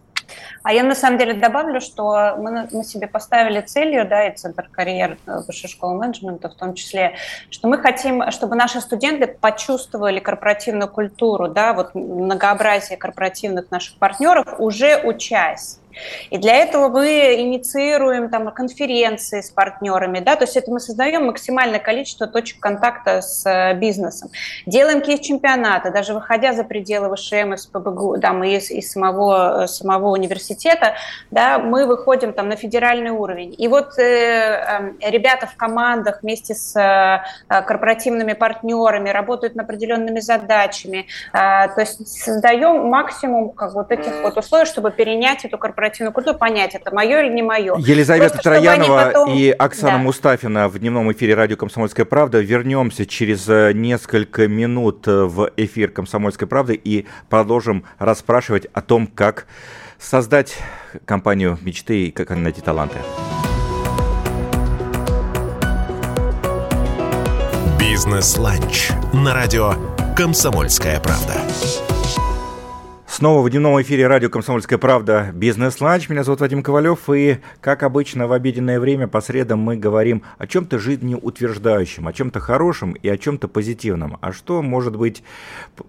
А 0.62 0.72
я 0.72 0.82
на 0.82 0.94
самом 0.94 1.18
деле 1.18 1.34
добавлю, 1.34 1.80
что 1.80 2.36
мы, 2.38 2.68
мы 2.72 2.84
себе 2.84 3.06
поставили 3.06 3.60
целью, 3.60 4.06
да, 4.08 4.28
и 4.28 4.36
Центр 4.36 4.68
карьер 4.70 5.18
э, 5.26 5.40
Высшей 5.46 5.68
школы 5.68 5.98
менеджмента 5.98 6.48
в 6.48 6.54
том 6.54 6.74
числе, 6.74 7.16
что 7.50 7.68
мы 7.68 7.78
хотим, 7.78 8.30
чтобы 8.30 8.56
наши 8.56 8.80
студенты 8.80 9.26
почувствовали 9.26 10.20
корпоративную 10.20 10.88
культуру, 10.88 11.48
да, 11.48 11.72
вот 11.72 11.94
многообразие 11.94 12.96
корпоративных 12.96 13.70
наших 13.70 13.98
партнеров, 13.98 14.46
уже 14.58 15.02
учась. 15.02 15.80
И 16.30 16.38
для 16.38 16.56
этого 16.56 16.88
мы 16.88 17.34
инициируем 17.38 18.30
там 18.30 18.50
конференции 18.50 19.40
с 19.40 19.50
партнерами, 19.50 20.20
да, 20.20 20.36
то 20.36 20.44
есть 20.44 20.56
это 20.56 20.70
мы 20.70 20.80
создаем 20.80 21.26
максимальное 21.26 21.78
количество 21.78 22.26
точек 22.26 22.60
контакта 22.60 23.22
с 23.22 23.44
э, 23.48 23.74
бизнесом. 23.74 24.30
Делаем 24.66 25.00
кейс-чемпионаты, 25.00 25.90
даже 25.90 26.14
выходя 26.14 26.52
за 26.52 26.64
пределы 26.64 27.14
ВШМ 27.14 27.54
из 27.54 27.66
ПБГУ, 27.66 28.18
да, 28.18 28.32
мы 28.32 28.54
из, 28.54 28.90
самого, 28.90 29.66
самого 29.66 30.10
университета, 30.10 30.94
да, 31.30 31.58
мы 31.58 31.86
выходим 31.86 32.32
там 32.32 32.48
на 32.48 32.56
федеральный 32.56 33.10
уровень. 33.10 33.54
И 33.58 33.68
вот 33.68 33.98
э, 33.98 34.02
э, 34.02 35.10
ребята 35.10 35.46
в 35.46 35.56
командах 35.56 36.22
вместе 36.22 36.54
с 36.54 36.76
э, 36.78 37.62
корпоративными 37.62 38.32
партнерами 38.32 39.10
работают 39.10 39.54
над 39.54 39.66
определенными 39.66 40.20
задачами, 40.20 41.06
э, 41.32 41.32
то 41.32 41.80
есть 41.80 42.06
создаем 42.06 42.88
максимум 42.88 43.50
как 43.50 43.72
вот 43.74 43.90
этих 43.90 44.22
вот 44.22 44.36
условий, 44.36 44.66
чтобы 44.66 44.90
перенять 44.90 45.44
эту 45.44 45.58
корпоративную 45.58 45.81
корпоративную 45.82 46.12
культуру, 46.12 46.38
понять, 46.38 46.74
это 46.74 46.94
мое 46.94 47.22
или 47.22 47.32
не 47.32 47.42
мое. 47.42 47.76
Елизавета 47.76 48.34
Просто, 48.34 48.50
Троянова 48.50 49.04
потом... 49.06 49.34
и 49.34 49.50
Оксана 49.50 49.92
да. 49.92 49.98
Мустафина 49.98 50.68
в 50.68 50.78
дневном 50.78 51.10
эфире 51.12 51.34
радио 51.34 51.56
«Комсомольская 51.56 52.06
правда». 52.06 52.38
Вернемся 52.40 53.04
через 53.04 53.48
э, 53.48 53.72
несколько 53.72 54.46
минут 54.46 55.08
э, 55.08 55.24
в 55.24 55.50
эфир 55.56 55.90
«Комсомольской 55.90 56.46
правды» 56.46 56.74
и 56.74 57.06
продолжим 57.28 57.84
расспрашивать 57.98 58.66
о 58.72 58.80
том, 58.80 59.08
как 59.08 59.46
создать 59.98 60.56
компанию 61.04 61.58
мечты 61.62 62.06
и 62.06 62.10
как 62.12 62.30
найти 62.30 62.60
таланты. 62.60 62.98
Бизнес-ланч 67.78 68.90
на 69.12 69.34
радио 69.34 69.74
«Комсомольская 70.16 71.00
правда». 71.00 71.34
Снова 73.22 73.40
в 73.46 73.50
дневном 73.50 73.80
эфире 73.80 74.08
радио 74.08 74.28
«Комсомольская 74.28 74.80
правда» 74.80 75.30
«Бизнес-ланч». 75.32 76.08
Меня 76.08 76.24
зовут 76.24 76.40
Вадим 76.40 76.60
Ковалев, 76.60 77.08
и, 77.08 77.38
как 77.60 77.84
обычно, 77.84 78.26
в 78.26 78.32
обеденное 78.32 78.80
время 78.80 79.06
по 79.06 79.20
средам 79.20 79.60
мы 79.60 79.76
говорим 79.76 80.24
о 80.38 80.48
чем-то 80.48 80.80
жизнеутверждающем, 80.80 82.08
о 82.08 82.12
чем-то 82.12 82.40
хорошем 82.40 82.94
и 82.94 83.08
о 83.08 83.16
чем-то 83.16 83.46
позитивном. 83.46 84.18
А 84.20 84.32
что 84.32 84.60
может 84.60 84.96
быть 84.96 85.22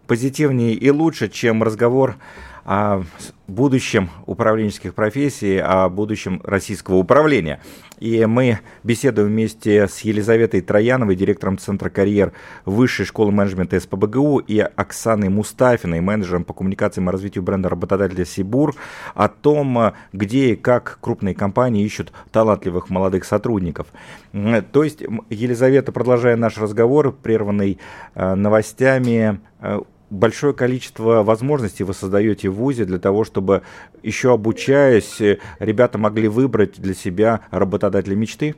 позитивнее 0.06 0.76
и 0.76 0.92
лучше, 0.92 1.28
чем 1.28 1.64
разговор 1.64 2.18
о 2.66 3.04
будущем 3.48 4.10
управленческих 4.26 4.96
профессий, 4.96 5.58
о 5.58 5.90
будущем 5.90 6.42
российского 6.44 6.96
управления. 6.96 7.60
И 8.00 8.26
мы 8.26 8.60
беседуем 8.84 9.30
вместе 9.30 9.88
с 9.88 10.00
Елизаветой 10.02 10.62
Трояновой, 10.62 11.16
директором 11.16 11.58
Центра 11.58 11.90
карьер 11.90 12.34
Высшей 12.66 13.06
школы 13.06 13.32
менеджмента 13.32 13.80
СПБГУ, 13.80 14.40
и 14.40 14.60
Оксаной 14.60 15.30
Мустафиной, 15.30 16.02
менеджером 16.02 16.44
по 16.44 16.54
коммуникациям 16.54 17.10
и 17.10 17.12
развитию 17.12 17.44
бренда 17.44 17.70
работодателя 17.70 18.26
Сибур, 18.26 18.76
о 19.14 19.28
том, 19.28 19.94
где 20.12 20.52
и 20.52 20.56
как 20.56 20.98
крупные 21.02 21.36
компании 21.36 21.84
ищут 21.84 22.12
талантливых 22.32 22.90
молодых 22.90 23.26
сотрудников. 23.26 23.88
То 24.32 24.84
есть 24.84 25.04
Елизавета, 25.30 25.92
продолжая 25.92 26.36
наш 26.36 26.58
разговор, 26.58 27.12
прерванный 27.12 27.80
э, 28.16 28.36
новостями, 28.36 29.40
э, 29.60 29.80
большое 30.14 30.54
количество 30.54 31.24
возможностей 31.24 31.84
вы 31.84 31.94
создаете 31.94 32.50
в 32.50 32.56
ВУЗе 32.56 32.86
для 32.86 33.00
того, 33.00 33.24
чтобы 33.24 33.64
еще 34.04 34.34
обучаясь, 34.34 35.20
ребята 35.60 35.98
могли 35.98 36.28
выбрать 36.28 36.80
для 36.80 36.94
себя 36.94 37.42
работодателя 37.52 38.16
мечты? 38.16 38.56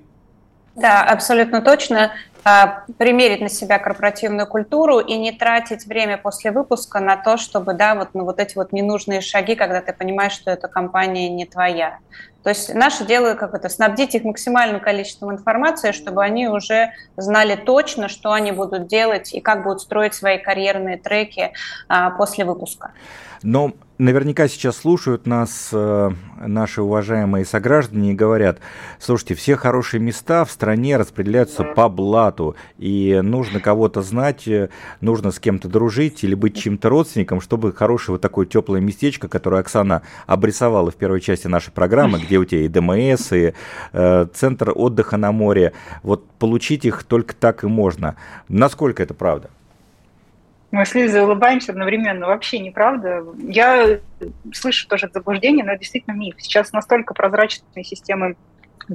Да, 0.75 1.03
абсолютно 1.03 1.62
точно. 1.62 2.12
А, 2.48 2.84
примерить 3.00 3.41
на 3.41 3.50
себя 3.50 3.79
корпоративную 3.79 4.46
культуру 4.46 5.00
и 5.00 5.17
не 5.17 5.32
тратить 5.32 5.88
время 5.88 6.20
после 6.20 6.51
выпуска 6.51 7.00
на 7.00 7.17
то, 7.17 7.38
чтобы, 7.38 7.74
да, 7.74 7.96
вот, 7.96 8.10
ну, 8.13 8.24
вот 8.24 8.39
эти 8.39 8.55
вот 8.55 8.72
ненужные 8.72 9.22
шаги, 9.22 9.55
когда 9.55 9.82
ты 9.82 9.94
понимаешь, 9.94 10.34
что 10.34 10.51
эта 10.51 10.67
компания 10.67 11.27
не 11.29 11.46
твоя. 11.48 11.98
То 12.44 12.50
есть 12.50 12.72
наше 12.75 13.03
дело, 13.03 13.34
как 13.34 13.55
это, 13.55 13.67
снабдить 13.67 14.13
их 14.13 14.24
максимальным 14.24 14.79
количеством 14.79 15.32
информации, 15.32 15.91
чтобы 15.91 16.24
они 16.24 16.48
уже 16.48 16.91
знали 17.17 17.55
точно, 17.55 18.10
что 18.10 18.32
они 18.32 18.51
будут 18.51 18.86
делать 18.86 19.34
и 19.34 19.41
как 19.41 19.63
будут 19.63 19.82
строить 19.82 20.13
свои 20.13 20.38
карьерные 20.38 20.98
треки 20.98 21.51
а, 21.88 22.12
после 22.12 22.46
выпуска. 22.46 22.91
Но 23.41 23.72
наверняка 23.98 24.48
сейчас 24.48 24.78
слушают 24.78 25.25
нас 25.25 25.70
э, 25.72 26.12
наши 26.46 26.82
уважаемые 26.82 27.46
сограждане 27.46 28.12
и 28.12 28.16
говорят, 28.16 28.60
слушайте, 29.00 29.36
все 29.36 29.56
хорошие 29.56 30.02
места 30.02 30.46
в 30.46 30.52
стране 30.52 30.98
распределяются 30.98 31.64
по 31.64 31.90
блату, 31.90 32.56
и 32.78 33.20
нужно 33.24 33.60
кого-то 33.60 34.02
знать, 34.02 34.48
э, 34.48 34.70
нужно 35.02 35.32
с 35.32 35.40
кем-то 35.40 35.68
дружить 35.68 36.24
или 36.24 36.36
быть 36.36 36.58
чьим-то 36.58 36.90
родственником, 36.90 37.42
чтобы 37.42 37.74
хорошее 37.74 38.16
вот 38.16 38.22
такое 38.22 38.46
теплое 38.46 38.82
местечко, 38.82 39.28
которое 39.28 39.62
Оксана 39.62 40.02
обрисовала 40.28 40.92
в 40.92 40.96
первой 40.96 41.22
части 41.22 41.48
нашей 41.48 41.72
программы, 41.72 42.20
где 42.20 42.38
у 42.38 42.46
тебя 42.46 42.62
и 42.62 42.68
ДМС, 42.68 43.32
и 43.32 43.54
э, 43.94 44.28
центр 44.34 44.72
отдыха 44.75 45.18
на 45.18 45.32
море, 45.32 45.74
вот 46.04 46.30
получить 46.32 46.86
их 46.86 47.04
только 47.04 47.36
так 47.36 47.64
и 47.64 47.68
можно. 47.68 48.16
Насколько 48.50 49.04
это 49.04 49.14
правда? 49.14 49.50
Мы 50.72 50.86
с 50.86 50.94
Лизой 50.94 51.24
улыбаемся 51.24 51.72
одновременно. 51.72 52.28
Вообще 52.28 52.60
неправда. 52.60 53.24
Я 53.40 54.00
слышу 54.54 54.88
тоже 54.88 55.10
заблуждение, 55.14 55.64
но 55.64 55.72
это 55.72 55.80
действительно 55.80 56.16
миф. 56.16 56.36
Сейчас 56.40 56.74
настолько 56.74 57.14
прозрачные 57.14 57.84
системы 57.84 58.36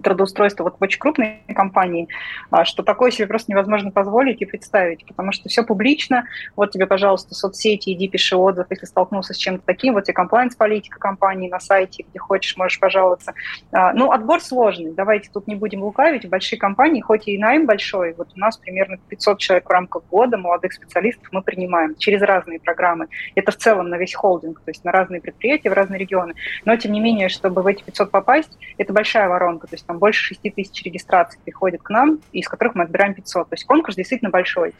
трудоустройства 0.02 0.64
вот 0.64 0.76
в 0.78 0.82
очень 0.82 0.98
крупной 0.98 1.40
компании, 1.54 2.08
а, 2.50 2.64
что 2.64 2.82
такое 2.82 3.10
себе 3.10 3.26
просто 3.26 3.52
невозможно 3.52 3.90
позволить 3.90 4.40
и 4.42 4.44
представить, 4.44 5.04
потому 5.06 5.32
что 5.32 5.48
все 5.48 5.62
публично, 5.62 6.24
вот 6.56 6.70
тебе, 6.70 6.86
пожалуйста, 6.86 7.34
соцсети, 7.34 7.92
иди 7.92 8.08
пиши 8.08 8.36
отзыв, 8.36 8.66
если 8.70 8.86
столкнулся 8.86 9.34
с 9.34 9.36
чем-то 9.36 9.62
таким, 9.64 9.94
вот 9.94 10.04
тебе 10.04 10.14
комплайнс-политика 10.14 10.98
компании 10.98 11.48
на 11.48 11.60
сайте, 11.60 12.04
где 12.08 12.18
хочешь, 12.18 12.56
можешь 12.56 12.78
пожаловаться. 12.78 13.34
А, 13.72 13.92
ну, 13.92 14.12
отбор 14.12 14.40
сложный, 14.40 14.92
давайте 14.92 15.30
тут 15.32 15.46
не 15.46 15.54
будем 15.54 15.82
лукавить, 15.82 16.28
большие 16.28 16.58
компании, 16.58 17.00
хоть 17.00 17.28
и 17.28 17.38
найм 17.38 17.66
большой, 17.66 18.14
вот 18.14 18.28
у 18.34 18.38
нас 18.38 18.56
примерно 18.56 18.98
500 19.08 19.38
человек 19.38 19.68
в 19.68 19.72
рамках 19.72 20.04
года 20.10 20.36
молодых 20.36 20.72
специалистов 20.72 21.28
мы 21.32 21.42
принимаем 21.42 21.94
через 21.96 22.22
разные 22.22 22.60
программы. 22.60 23.08
Это 23.34 23.52
в 23.52 23.56
целом 23.56 23.88
на 23.88 23.96
весь 23.96 24.14
холдинг, 24.14 24.60
то 24.60 24.70
есть 24.70 24.84
на 24.84 24.92
разные 24.92 25.20
предприятия, 25.20 25.70
в 25.70 25.72
разные 25.72 25.98
регионы. 25.98 26.34
Но, 26.64 26.76
тем 26.76 26.92
не 26.92 27.00
менее, 27.00 27.28
чтобы 27.28 27.62
в 27.62 27.66
эти 27.66 27.82
500 27.82 28.10
попасть, 28.10 28.58
это 28.78 28.92
большая 28.92 29.28
воронка, 29.28 29.66
то 29.70 29.74
есть 29.74 29.86
там 29.86 29.98
больше 29.98 30.34
6 30.34 30.54
тысяч 30.54 30.82
регистраций 30.82 31.40
приходит 31.44 31.82
к 31.82 31.90
нам, 31.90 32.20
из 32.32 32.48
которых 32.48 32.74
мы 32.74 32.82
отбираем 32.82 33.14
500. 33.14 33.48
То 33.48 33.54
есть 33.54 33.64
конкурс 33.64 33.96
действительно 33.96 34.30
большой 34.30 34.74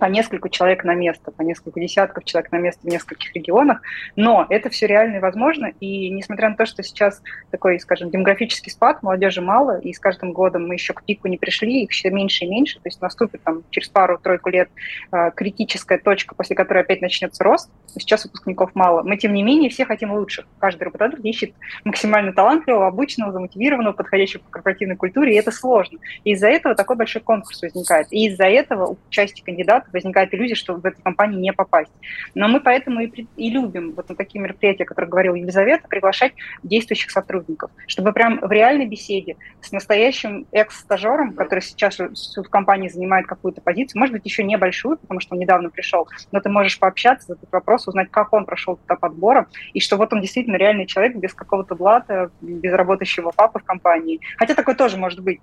по 0.00 0.06
несколько 0.06 0.48
человек 0.48 0.82
на 0.82 0.94
место, 0.94 1.30
по 1.30 1.42
несколько 1.42 1.78
десятков 1.78 2.24
человек 2.24 2.50
на 2.50 2.56
место 2.56 2.80
в 2.82 2.90
нескольких 2.90 3.34
регионах, 3.34 3.82
но 4.16 4.46
это 4.48 4.70
все 4.70 4.86
реально 4.86 5.16
и 5.16 5.20
возможно, 5.20 5.66
и 5.78 6.08
несмотря 6.10 6.48
на 6.48 6.56
то, 6.56 6.64
что 6.64 6.82
сейчас 6.82 7.22
такой, 7.50 7.78
скажем, 7.78 8.10
демографический 8.10 8.72
спад, 8.72 9.02
молодежи 9.02 9.42
мало, 9.42 9.78
и 9.78 9.92
с 9.92 10.00
каждым 10.00 10.32
годом 10.32 10.66
мы 10.66 10.74
еще 10.74 10.94
к 10.94 11.04
пику 11.04 11.28
не 11.28 11.36
пришли, 11.36 11.82
их 11.82 11.90
все 11.90 12.10
меньше 12.10 12.46
и 12.46 12.48
меньше, 12.48 12.76
то 12.76 12.88
есть 12.88 13.00
наступит 13.02 13.42
там 13.42 13.62
через 13.70 13.90
пару-тройку 13.90 14.48
лет 14.48 14.70
э, 15.12 15.30
критическая 15.36 15.98
точка, 15.98 16.34
после 16.34 16.56
которой 16.56 16.82
опять 16.82 17.02
начнется 17.02 17.44
рост, 17.44 17.70
сейчас 17.98 18.24
выпускников 18.24 18.74
мало, 18.74 19.02
мы 19.02 19.18
тем 19.18 19.34
не 19.34 19.42
менее 19.42 19.68
все 19.68 19.84
хотим 19.84 20.12
лучших, 20.12 20.46
каждый 20.58 20.84
работодатель 20.84 21.28
ищет 21.28 21.52
максимально 21.84 22.32
талантливого, 22.32 22.86
обычного, 22.86 23.32
замотивированного, 23.32 23.92
подходящего 23.92 24.40
по 24.40 24.50
корпоративной 24.50 24.96
культуре, 24.96 25.34
и 25.34 25.38
это 25.38 25.50
сложно, 25.50 25.98
и 26.24 26.32
из-за 26.32 26.48
этого 26.48 26.74
такой 26.74 26.96
большой 26.96 27.20
конкурс 27.20 27.60
возникает, 27.60 28.06
и 28.10 28.28
из-за 28.28 28.46
этого 28.46 28.86
у 28.86 28.98
части 29.10 29.42
кандидатов 29.42 29.89
возникает 29.92 30.34
иллюзия, 30.34 30.54
что 30.54 30.74
в 30.74 30.84
эту 30.84 31.00
компанию 31.02 31.40
не 31.40 31.52
попасть. 31.52 31.92
Но 32.34 32.48
мы 32.48 32.60
поэтому 32.60 33.00
и, 33.00 33.26
и 33.36 33.50
любим 33.50 33.92
вот 33.92 34.08
на 34.08 34.14
такие 34.14 34.40
мероприятия, 34.40 34.84
о 34.84 34.86
которых 34.86 35.10
говорила 35.10 35.34
Елизавета, 35.34 35.88
приглашать 35.88 36.32
действующих 36.62 37.10
сотрудников, 37.10 37.70
чтобы 37.86 38.12
прям 38.12 38.40
в 38.40 38.50
реальной 38.50 38.86
беседе 38.86 39.36
с 39.60 39.72
настоящим 39.72 40.46
экс-стажером, 40.52 41.34
который 41.34 41.60
сейчас 41.60 41.98
в 41.98 42.42
компании 42.50 42.88
занимает 42.88 43.26
какую-то 43.26 43.60
позицию, 43.60 43.98
может 43.98 44.12
быть, 44.12 44.24
еще 44.24 44.42
небольшую, 44.42 44.98
потому 44.98 45.20
что 45.20 45.34
он 45.34 45.40
недавно 45.40 45.70
пришел, 45.70 46.08
но 46.32 46.40
ты 46.40 46.48
можешь 46.48 46.78
пообщаться 46.78 47.28
за 47.28 47.34
этот 47.34 47.50
вопрос, 47.52 47.88
узнать, 47.88 48.10
как 48.10 48.32
он 48.32 48.44
прошел 48.44 48.78
этап 48.84 49.04
отбора, 49.04 49.46
и 49.72 49.80
что 49.80 49.96
вот 49.96 50.12
он 50.12 50.20
действительно 50.20 50.56
реальный 50.56 50.86
человек 50.86 51.16
без 51.16 51.34
какого-то 51.34 51.74
блата, 51.74 52.30
без 52.40 52.72
работающего 52.72 53.30
папы 53.30 53.58
в 53.58 53.64
компании. 53.64 54.20
Хотя 54.36 54.54
такое 54.54 54.74
тоже 54.74 54.96
может 54.96 55.20
быть. 55.20 55.40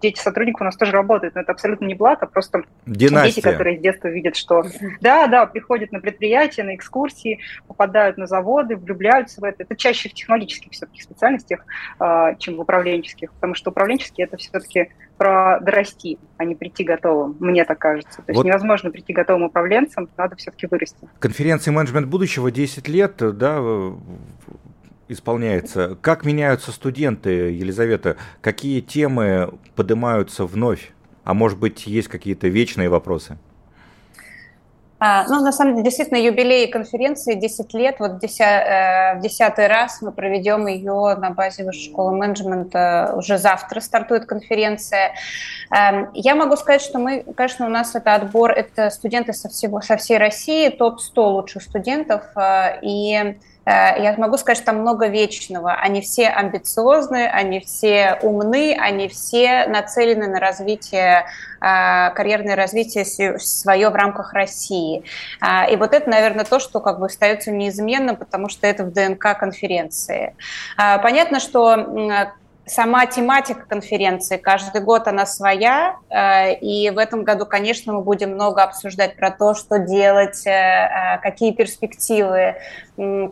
Дети 0.00 0.20
сотрудников 0.20 0.62
у 0.62 0.64
нас 0.64 0.76
тоже 0.76 0.92
работают, 0.92 1.34
но 1.34 1.40
это 1.40 1.52
абсолютно 1.52 1.86
не 1.86 1.94
блат, 1.94 2.22
а 2.22 2.26
просто 2.26 2.62
Династия. 2.86 3.34
дети, 3.34 3.40
которые 3.40 3.77
с 3.78 3.80
детства 3.80 4.08
видят, 4.08 4.36
что 4.36 4.64
да, 5.00 5.26
да, 5.26 5.46
приходят 5.46 5.92
на 5.92 6.00
предприятия, 6.00 6.62
на 6.62 6.74
экскурсии, 6.74 7.40
попадают 7.66 8.18
на 8.18 8.26
заводы, 8.26 8.76
влюбляются 8.76 9.40
в 9.40 9.44
это. 9.44 9.62
Это 9.62 9.76
чаще 9.76 10.08
в 10.08 10.14
технологических 10.14 10.72
все-таки 10.72 11.02
специальностях, 11.02 11.64
а, 11.98 12.34
чем 12.34 12.56
в 12.56 12.60
управленческих, 12.60 13.32
потому 13.32 13.54
что 13.54 13.70
управленческие 13.70 14.26
это 14.26 14.36
все-таки 14.36 14.90
про 15.16 15.58
дорасти, 15.60 16.18
а 16.36 16.44
не 16.44 16.54
прийти 16.54 16.84
готовым, 16.84 17.36
мне 17.40 17.64
так 17.64 17.78
кажется. 17.78 18.18
То 18.18 18.24
вот. 18.28 18.34
есть 18.34 18.44
невозможно 18.44 18.90
прийти 18.90 19.12
готовым 19.12 19.44
управленцем, 19.44 20.08
надо 20.16 20.36
все-таки 20.36 20.66
вырасти. 20.66 21.08
Конференция 21.18 21.72
«Менеджмент 21.72 22.06
будущего» 22.06 22.50
10 22.50 22.88
лет, 22.88 23.16
да, 23.18 23.60
исполняется. 25.08 25.98
Как 26.00 26.24
меняются 26.24 26.70
студенты, 26.70 27.30
Елизавета? 27.30 28.16
Какие 28.40 28.80
темы 28.80 29.52
поднимаются 29.74 30.44
вновь? 30.44 30.92
А 31.24 31.34
может 31.34 31.58
быть, 31.58 31.86
есть 31.86 32.08
какие-то 32.08 32.48
вечные 32.48 32.88
вопросы? 32.88 33.38
А, 35.00 35.26
ну, 35.28 35.40
на 35.42 35.52
самом 35.52 35.74
деле, 35.74 35.84
действительно, 35.84 36.18
юбилей 36.18 36.66
конференции 36.66 37.34
10 37.34 37.72
лет. 37.74 37.96
Вот 38.00 38.12
в 38.12 38.18
10, 38.18 38.40
э, 38.40 39.14
в 39.16 39.20
десятый 39.20 39.68
раз 39.68 40.02
мы 40.02 40.10
проведем 40.10 40.66
ее 40.66 41.14
на 41.16 41.30
базе 41.30 41.64
Высшей 41.64 41.90
школы 41.90 42.16
менеджмента. 42.16 43.14
Уже 43.16 43.38
завтра 43.38 43.80
стартует 43.80 44.26
конференция. 44.26 45.14
Эм, 45.70 46.10
я 46.14 46.34
могу 46.34 46.56
сказать, 46.56 46.82
что 46.82 46.98
мы, 46.98 47.24
конечно, 47.36 47.66
у 47.66 47.68
нас 47.70 47.94
это 47.94 48.14
отбор, 48.14 48.50
это 48.50 48.90
студенты 48.90 49.32
со, 49.32 49.48
всего, 49.48 49.80
со 49.82 49.96
всей 49.96 50.18
России, 50.18 50.68
топ-100 50.68 51.20
лучших 51.20 51.62
студентов. 51.62 52.24
Э, 52.34 52.78
и 52.82 53.36
я 53.68 54.14
могу 54.16 54.36
сказать, 54.38 54.56
что 54.56 54.66
там 54.66 54.80
много 54.80 55.08
вечного. 55.08 55.74
Они 55.74 56.00
все 56.00 56.28
амбициозны, 56.28 57.26
они 57.26 57.60
все 57.60 58.18
умны, 58.22 58.76
они 58.78 59.08
все 59.08 59.66
нацелены 59.66 60.28
на 60.28 60.40
развитие, 60.40 61.26
э, 61.60 62.10
карьерное 62.14 62.56
развитие 62.56 63.04
свое 63.04 63.90
в 63.90 63.94
рамках 63.94 64.32
России. 64.32 65.04
Э, 65.40 65.70
и 65.70 65.76
вот 65.76 65.92
это, 65.92 66.08
наверное, 66.08 66.44
то, 66.44 66.60
что 66.60 66.80
как 66.80 66.98
бы 66.98 67.06
остается 67.06 67.50
неизменным, 67.50 68.16
потому 68.16 68.48
что 68.48 68.66
это 68.66 68.84
в 68.84 68.92
ДНК 68.92 69.38
конференции. 69.38 70.34
Понятно, 70.76 71.40
что 71.40 72.34
сама 72.68 73.06
тематика 73.06 73.64
конференции, 73.66 74.36
каждый 74.36 74.80
год 74.80 75.08
она 75.08 75.26
своя, 75.26 75.96
э, 76.10 76.54
и 76.54 76.90
в 76.90 76.98
этом 76.98 77.24
году, 77.24 77.46
конечно, 77.46 77.92
мы 77.92 78.02
будем 78.02 78.32
много 78.32 78.62
обсуждать 78.62 79.16
про 79.16 79.30
то, 79.30 79.54
что 79.54 79.78
делать, 79.78 80.46
э, 80.46 80.50
э, 80.50 81.18
какие 81.22 81.52
перспективы, 81.52 82.56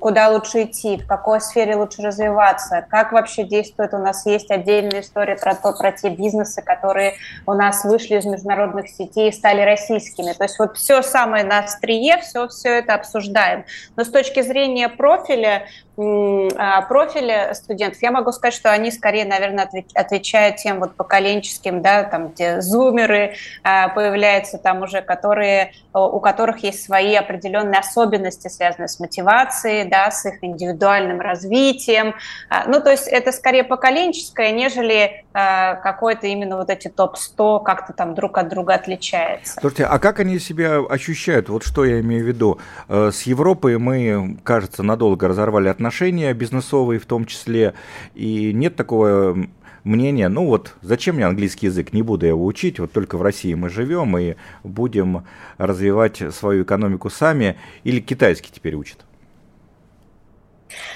куда 0.00 0.28
лучше 0.28 0.62
идти, 0.62 0.96
в 0.96 1.06
какой 1.08 1.40
сфере 1.40 1.74
лучше 1.74 2.00
развиваться, 2.00 2.86
как 2.88 3.10
вообще 3.10 3.42
действует. 3.42 3.94
У 3.94 3.98
нас 3.98 4.24
есть 4.24 4.50
отдельная 4.50 5.00
история 5.00 5.36
про 5.36 5.56
то, 5.56 5.72
про 5.72 5.90
те 5.90 6.08
бизнесы, 6.08 6.62
которые 6.62 7.14
у 7.46 7.52
нас 7.52 7.84
вышли 7.84 8.16
из 8.16 8.24
международных 8.24 8.88
сетей 8.88 9.28
и 9.28 9.32
стали 9.32 9.62
российскими. 9.62 10.32
То 10.32 10.44
есть 10.44 10.58
вот 10.60 10.76
все 10.76 11.02
самое 11.02 11.44
на 11.44 11.60
острие, 11.60 12.18
все, 12.18 12.46
все 12.46 12.78
это 12.78 12.94
обсуждаем. 12.94 13.64
Но 13.96 14.04
с 14.04 14.08
точки 14.08 14.40
зрения 14.42 14.88
профиля, 14.88 15.66
а, 15.98 16.82
профиля 16.82 17.52
студентов, 17.54 18.00
я 18.02 18.12
могу 18.12 18.30
сказать, 18.30 18.54
что 18.54 18.70
они 18.70 18.92
скорее, 18.92 19.24
наверное, 19.24 19.68
отвечают 19.94 20.56
тем 20.56 20.78
вот 20.78 20.94
поколенческим, 20.94 21.82
да, 21.82 22.04
там, 22.04 22.28
где 22.28 22.60
зумеры 22.60 23.34
а, 23.64 23.88
появляются 23.88 24.58
там 24.58 24.82
уже, 24.82 25.02
которые, 25.02 25.72
у 25.92 26.20
которых 26.20 26.58
есть 26.58 26.84
свои 26.84 27.16
определенные 27.16 27.80
особенности, 27.80 28.46
связанные 28.46 28.88
с 28.88 29.00
мотивацией, 29.00 29.55
да, 29.62 30.10
с 30.10 30.24
их 30.26 30.42
индивидуальным 30.42 31.20
развитием. 31.20 32.14
А, 32.48 32.66
ну, 32.66 32.80
то 32.80 32.90
есть 32.90 33.08
это 33.08 33.32
скорее 33.32 33.64
поколенческое, 33.64 34.52
нежели 34.52 35.24
какой-то 35.32 36.26
именно 36.26 36.56
вот 36.56 36.70
эти 36.70 36.88
топ-100 36.88 37.62
как-то 37.62 37.92
там 37.92 38.14
друг 38.14 38.38
от 38.38 38.48
друга 38.48 38.74
отличается. 38.74 39.58
Слушайте, 39.60 39.84
а 39.84 39.98
как 39.98 40.20
они 40.20 40.38
себя 40.38 40.78
ощущают? 40.78 41.50
Вот 41.50 41.62
что 41.62 41.84
я 41.84 42.00
имею 42.00 42.24
в 42.24 42.28
виду. 42.28 42.58
Э, 42.88 43.10
с 43.12 43.22
Европой 43.22 43.78
мы, 43.78 44.38
кажется, 44.44 44.82
надолго 44.82 45.28
разорвали 45.28 45.68
отношения 45.68 46.32
бизнесовые 46.32 46.98
в 46.98 47.06
том 47.06 47.26
числе, 47.26 47.74
и 48.14 48.52
нет 48.54 48.76
такого 48.76 49.36
мнения, 49.84 50.28
ну 50.28 50.46
вот, 50.46 50.74
зачем 50.82 51.16
мне 51.16 51.26
английский 51.26 51.66
язык, 51.66 51.92
не 51.92 52.02
буду 52.02 52.26
я 52.26 52.30
его 52.30 52.44
учить, 52.44 52.80
вот 52.80 52.92
только 52.92 53.16
в 53.16 53.22
России 53.22 53.54
мы 53.54 53.68
живем 53.68 54.16
и 54.18 54.34
будем 54.64 55.24
развивать 55.58 56.22
свою 56.34 56.64
экономику 56.64 57.08
сами, 57.08 57.56
или 57.84 58.00
китайский 58.00 58.50
теперь 58.52 58.74
учат? 58.74 59.04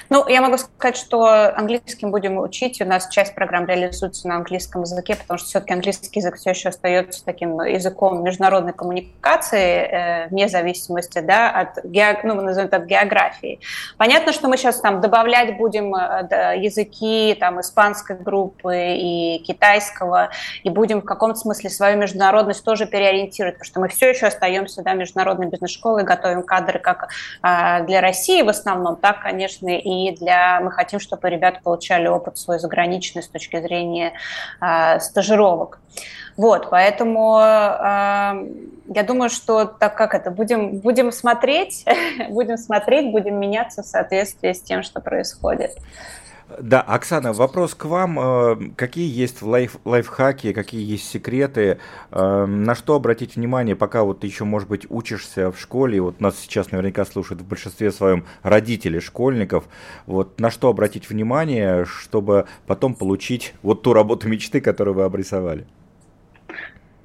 Ну, 0.09 0.27
я 0.29 0.41
могу 0.41 0.59
сказать, 0.59 0.97
что 0.97 1.55
английским 1.57 2.11
будем 2.11 2.39
учить. 2.39 2.81
У 2.81 2.85
нас 2.85 3.09
часть 3.09 3.35
программ 3.35 3.67
реализуется 3.67 4.29
на 4.29 4.37
английском 4.37 4.83
языке, 4.83 5.17
потому 5.17 5.39
что 5.39 5.49
все-таки 5.49 5.73
английский 5.73 6.21
язык 6.21 6.37
все 6.37 6.51
еще 6.51 6.69
остается 6.71 7.25
таким 7.25 7.61
языком 7.61 8.23
международной 8.23 8.73
коммуникации, 8.73 10.25
э, 10.25 10.29
вне 10.29 10.49
зависимости 10.49 11.21
да, 11.21 11.51
от, 11.51 11.85
ге... 11.85 12.19
ну, 12.25 12.35
мы 12.35 12.43
назовем 12.43 12.69
это 12.69 12.79
географии. 12.81 13.61
Понятно, 13.97 14.33
что 14.33 14.49
мы 14.49 14.57
сейчас 14.57 14.81
там 14.81 15.01
добавлять 15.01 15.57
будем 15.57 15.95
э, 15.95 16.59
языки 16.59 17.37
там, 17.39 17.61
испанской 17.61 18.17
группы 18.17 18.77
и 18.77 19.39
китайского, 19.47 20.31
и 20.63 20.71
будем 20.71 21.01
в 21.01 21.05
каком-то 21.05 21.39
смысле 21.39 21.71
свою 21.71 21.99
международность 21.99 22.65
тоже 22.65 22.87
переориентировать, 22.87 23.55
потому 23.55 23.67
что 23.67 23.81
мы 23.81 23.89
все 23.89 24.11
еще 24.11 24.27
остаемся 24.27 24.83
да, 24.83 24.95
международной 24.95 25.47
бизнес-школой, 25.47 26.05
готовим 26.05 26.43
кадры 26.43 26.79
как 26.79 27.09
э, 27.43 27.85
для 27.87 28.01
России 28.01 28.43
в 28.43 28.49
основном, 28.49 28.97
так, 28.97 29.23
конечно, 29.23 29.70
и 29.79 30.01
и 30.01 30.17
для 30.17 30.61
мы 30.61 30.71
хотим, 30.71 31.01
чтобы 31.01 31.29
ребята 31.31 31.61
получали 31.63 32.07
опыт 32.07 32.39
свой 32.39 32.59
заграничный 32.59 33.23
с 33.23 33.29
точки 33.29 33.61
зрения 33.61 34.13
э, 34.61 35.01
стажировок. 35.01 35.81
Вот, 36.37 36.71
поэтому 36.71 37.39
э, 37.39 37.43
я 37.43 39.03
думаю, 39.07 39.31
что 39.31 39.65
так 39.65 39.97
как 39.97 40.15
это, 40.15 40.31
будем, 40.31 40.79
будем 40.79 41.13
смотреть, 41.13 41.85
будем 42.31 42.57
смотреть, 42.57 43.13
будем 43.13 43.39
меняться 43.39 43.83
в 43.83 43.87
соответствии 43.87 44.53
с 44.53 44.63
тем, 44.63 44.83
что 44.83 45.01
происходит. 45.01 45.77
Да, 46.59 46.81
Оксана, 46.81 47.33
вопрос 47.33 47.75
к 47.75 47.85
вам. 47.85 48.19
Э, 48.19 48.57
какие 48.77 49.09
есть 49.09 49.43
лайф, 49.43 49.77
лайфхаки, 49.85 50.53
какие 50.53 50.83
есть 50.83 51.09
секреты, 51.09 51.79
э, 52.11 52.47
на 52.47 52.75
что 52.75 52.97
обратить 52.97 53.37
внимание, 53.37 53.77
пока 53.77 54.03
вот 54.03 54.21
ты 54.21 54.27
еще, 54.27 54.45
может 54.45 54.69
быть, 54.69 54.87
учишься 54.89 55.53
в 55.53 55.61
школе, 55.61 56.01
вот 56.01 56.21
нас 56.21 56.39
сейчас 56.39 56.73
наверняка 56.73 57.05
слушают 57.05 57.43
в 57.43 57.47
большинстве 57.47 57.93
своем 57.93 58.25
родители 58.43 58.99
школьников, 58.99 59.65
вот 60.07 60.41
на 60.41 60.51
что 60.51 60.69
обратить 60.69 61.09
внимание, 61.09 61.85
чтобы 61.85 62.47
потом 62.67 62.95
получить 62.95 63.55
вот 63.63 63.83
ту 63.83 63.93
работу 63.93 64.29
мечты, 64.29 64.61
которую 64.61 64.95
вы 64.95 65.05
обрисовали? 65.05 65.67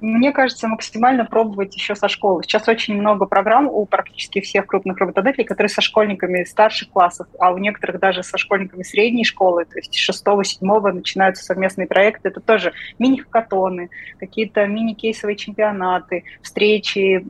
Мне 0.00 0.32
кажется, 0.32 0.68
максимально 0.68 1.24
пробовать 1.24 1.74
еще 1.74 1.94
со 1.94 2.08
школы. 2.08 2.42
Сейчас 2.42 2.68
очень 2.68 2.94
много 2.94 3.24
программ 3.26 3.66
у 3.66 3.86
практически 3.86 4.40
всех 4.40 4.66
крупных 4.66 4.98
работодателей, 4.98 5.44
которые 5.44 5.70
со 5.70 5.80
школьниками 5.80 6.44
старших 6.44 6.90
классов, 6.90 7.26
а 7.38 7.52
у 7.52 7.58
некоторых 7.58 7.98
даже 7.98 8.22
со 8.22 8.36
школьниками 8.36 8.82
средней 8.82 9.24
школы, 9.24 9.64
то 9.64 9.78
есть 9.78 9.94
шестого, 9.94 10.44
седьмого 10.44 10.92
начинаются 10.92 11.44
совместные 11.44 11.86
проекты. 11.86 12.28
Это 12.28 12.40
тоже 12.40 12.72
мини-хакатоны, 12.98 13.88
какие-то 14.18 14.66
мини-кейсовые 14.66 15.36
чемпионаты, 15.36 16.24
встречи, 16.42 17.22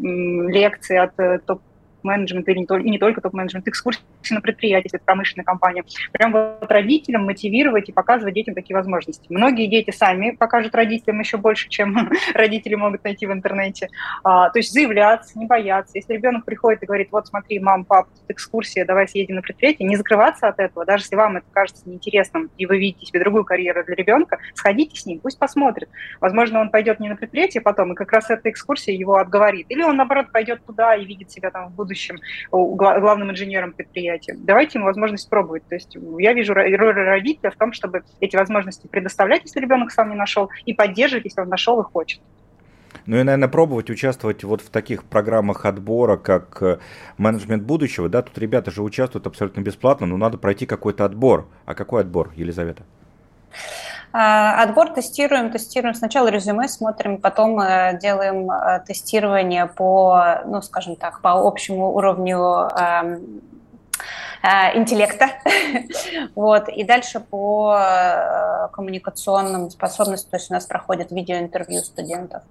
лекции 0.50 0.96
от 0.96 1.18
э, 1.18 1.38
топ 1.38 1.62
менеджмент 2.02 2.48
или 2.48 2.58
не 2.58 2.66
только, 2.66 2.86
и 2.86 2.90
не 2.90 2.98
только 2.98 3.20
топ-менеджмент, 3.20 3.66
экскурсии 3.68 4.02
на 4.30 4.40
предприятии, 4.40 4.86
если 4.86 4.98
это 4.98 5.04
промышленная 5.04 5.44
компания. 5.44 5.84
Прям 6.12 6.32
вот 6.32 6.70
родителям 6.70 7.24
мотивировать 7.24 7.88
и 7.88 7.92
показывать 7.92 8.34
детям 8.34 8.54
такие 8.54 8.76
возможности. 8.76 9.26
Многие 9.28 9.66
дети 9.66 9.90
сами 9.90 10.32
покажут 10.32 10.74
родителям 10.74 11.20
еще 11.20 11.36
больше, 11.36 11.68
чем 11.68 12.10
родители 12.34 12.74
могут 12.74 13.04
найти 13.04 13.26
в 13.26 13.32
интернете. 13.32 13.88
А, 14.24 14.50
то 14.50 14.58
есть 14.58 14.72
заявляться, 14.72 15.38
не 15.38 15.46
бояться. 15.46 15.92
Если 15.94 16.14
ребенок 16.14 16.44
приходит 16.44 16.82
и 16.82 16.86
говорит, 16.86 17.08
вот 17.12 17.26
смотри, 17.26 17.58
мам, 17.58 17.84
пап, 17.84 18.08
тут 18.08 18.30
экскурсия, 18.30 18.84
давай 18.84 19.08
съедем 19.08 19.36
на 19.36 19.42
предприятие, 19.42 19.88
не 19.88 19.96
закрываться 19.96 20.48
от 20.48 20.58
этого, 20.58 20.84
даже 20.84 21.04
если 21.04 21.16
вам 21.16 21.36
это 21.36 21.46
кажется 21.52 21.88
неинтересным, 21.88 22.50
и 22.56 22.66
вы 22.66 22.78
видите 22.78 23.06
себе 23.06 23.20
другую 23.20 23.44
карьеру 23.44 23.84
для 23.84 23.94
ребенка, 23.94 24.38
сходите 24.54 24.96
с 24.96 25.06
ним, 25.06 25.20
пусть 25.20 25.38
посмотрит. 25.38 25.88
Возможно, 26.20 26.60
он 26.60 26.70
пойдет 26.70 27.00
не 27.00 27.08
на 27.08 27.16
предприятие 27.16 27.60
потом, 27.60 27.92
и 27.92 27.96
как 27.96 28.12
раз 28.12 28.30
эта 28.30 28.50
экскурсия 28.50 28.94
его 28.94 29.16
отговорит. 29.16 29.66
Или 29.68 29.82
он, 29.82 29.96
наоборот, 29.96 30.32
пойдет 30.32 30.64
туда 30.64 30.94
и 30.94 31.04
видит 31.04 31.30
себя 31.30 31.50
там 31.50 31.68
в 31.68 31.74
будущем 31.74 31.95
будущем 31.96 32.20
главным 32.52 33.30
инженером 33.30 33.72
предприятия. 33.72 34.36
Давайте 34.38 34.78
ему 34.78 34.86
возможность 34.86 35.28
пробовать. 35.28 35.66
То 35.68 35.74
есть 35.74 35.96
я 36.18 36.32
вижу 36.32 36.54
роль 36.54 36.94
родителя 36.94 37.50
в 37.50 37.56
том, 37.56 37.72
чтобы 37.72 38.02
эти 38.20 38.36
возможности 38.36 38.86
предоставлять, 38.86 39.42
если 39.44 39.60
ребенок 39.60 39.90
сам 39.90 40.10
не 40.10 40.16
нашел, 40.16 40.50
и 40.66 40.74
поддерживать, 40.74 41.24
если 41.24 41.40
он 41.40 41.48
нашел 41.48 41.80
и 41.80 41.84
хочет. 41.84 42.20
Ну 43.06 43.16
и, 43.16 43.22
наверное, 43.22 43.48
пробовать 43.48 43.88
участвовать 43.88 44.42
вот 44.42 44.60
в 44.60 44.70
таких 44.70 45.04
программах 45.04 45.64
отбора, 45.64 46.16
как 46.16 46.60
э, 46.60 46.78
менеджмент 47.18 47.62
будущего, 47.62 48.08
да, 48.08 48.22
тут 48.22 48.36
ребята 48.38 48.72
же 48.72 48.82
участвуют 48.82 49.28
абсолютно 49.28 49.60
бесплатно, 49.60 50.06
но 50.06 50.16
надо 50.16 50.38
пройти 50.38 50.66
какой-то 50.66 51.04
отбор. 51.04 51.46
А 51.66 51.74
какой 51.74 52.00
отбор, 52.00 52.32
Елизавета? 52.34 52.82
А, 54.12 54.62
отбор 54.62 54.90
тестируем, 54.94 55.50
тестируем 55.50 55.94
сначала 55.94 56.28
резюме, 56.28 56.68
смотрим, 56.68 57.20
потом 57.20 57.60
э, 57.60 57.98
делаем 58.00 58.50
э, 58.50 58.80
тестирование 58.86 59.66
по, 59.66 60.40
ну, 60.46 60.62
скажем 60.62 60.96
так, 60.96 61.20
по 61.20 61.32
общему 61.32 61.94
уровню 61.94 62.38
эм, 62.38 63.42
интеллекта. 64.74 65.30
вот. 66.34 66.68
И 66.68 66.84
дальше 66.84 67.20
по 67.20 67.76
э, 67.78 68.68
коммуникационным 68.72 69.70
способностям, 69.70 70.30
то 70.30 70.36
есть 70.36 70.50
у 70.50 70.54
нас 70.54 70.66
проходит 70.66 71.10
видеоинтервью 71.10 71.80
студентов. 71.80 72.42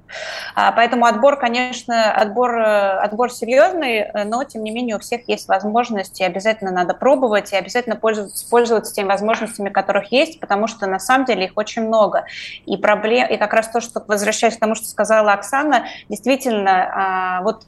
А, 0.56 0.72
поэтому 0.72 1.06
отбор, 1.06 1.38
конечно, 1.38 2.12
отбор, 2.12 2.58
э, 2.58 3.00
отбор 3.00 3.32
серьезный, 3.32 4.08
но 4.26 4.44
тем 4.44 4.64
не 4.64 4.72
менее 4.72 4.98
у 4.98 5.00
всех 5.00 5.28
есть 5.30 5.48
возможности, 5.48 6.24
обязательно 6.24 6.72
надо 6.72 6.94
пробовать 6.94 7.54
и 7.54 7.56
обязательно 7.56 7.96
пользоваться, 7.96 8.48
пользоваться 8.50 8.94
теми 8.94 9.08
возможностями, 9.08 9.70
которых 9.70 10.12
есть, 10.12 10.40
потому 10.40 10.68
что 10.68 10.88
на 10.88 11.00
самом 11.00 11.26
деле 11.26 11.46
их 11.46 11.54
очень 11.56 11.88
много. 11.88 12.26
И, 12.66 12.78
проблем, 12.78 13.30
и 13.30 13.38
как 13.38 13.54
раз 13.54 13.70
то, 13.70 13.82
что 13.82 14.04
возвращаясь 14.08 14.58
к 14.58 14.60
тому, 14.60 14.76
что 14.76 14.86
сказала 14.88 15.34
Оксана, 15.34 15.86
действительно, 16.10 16.92
а, 16.94 17.42
вот 17.42 17.64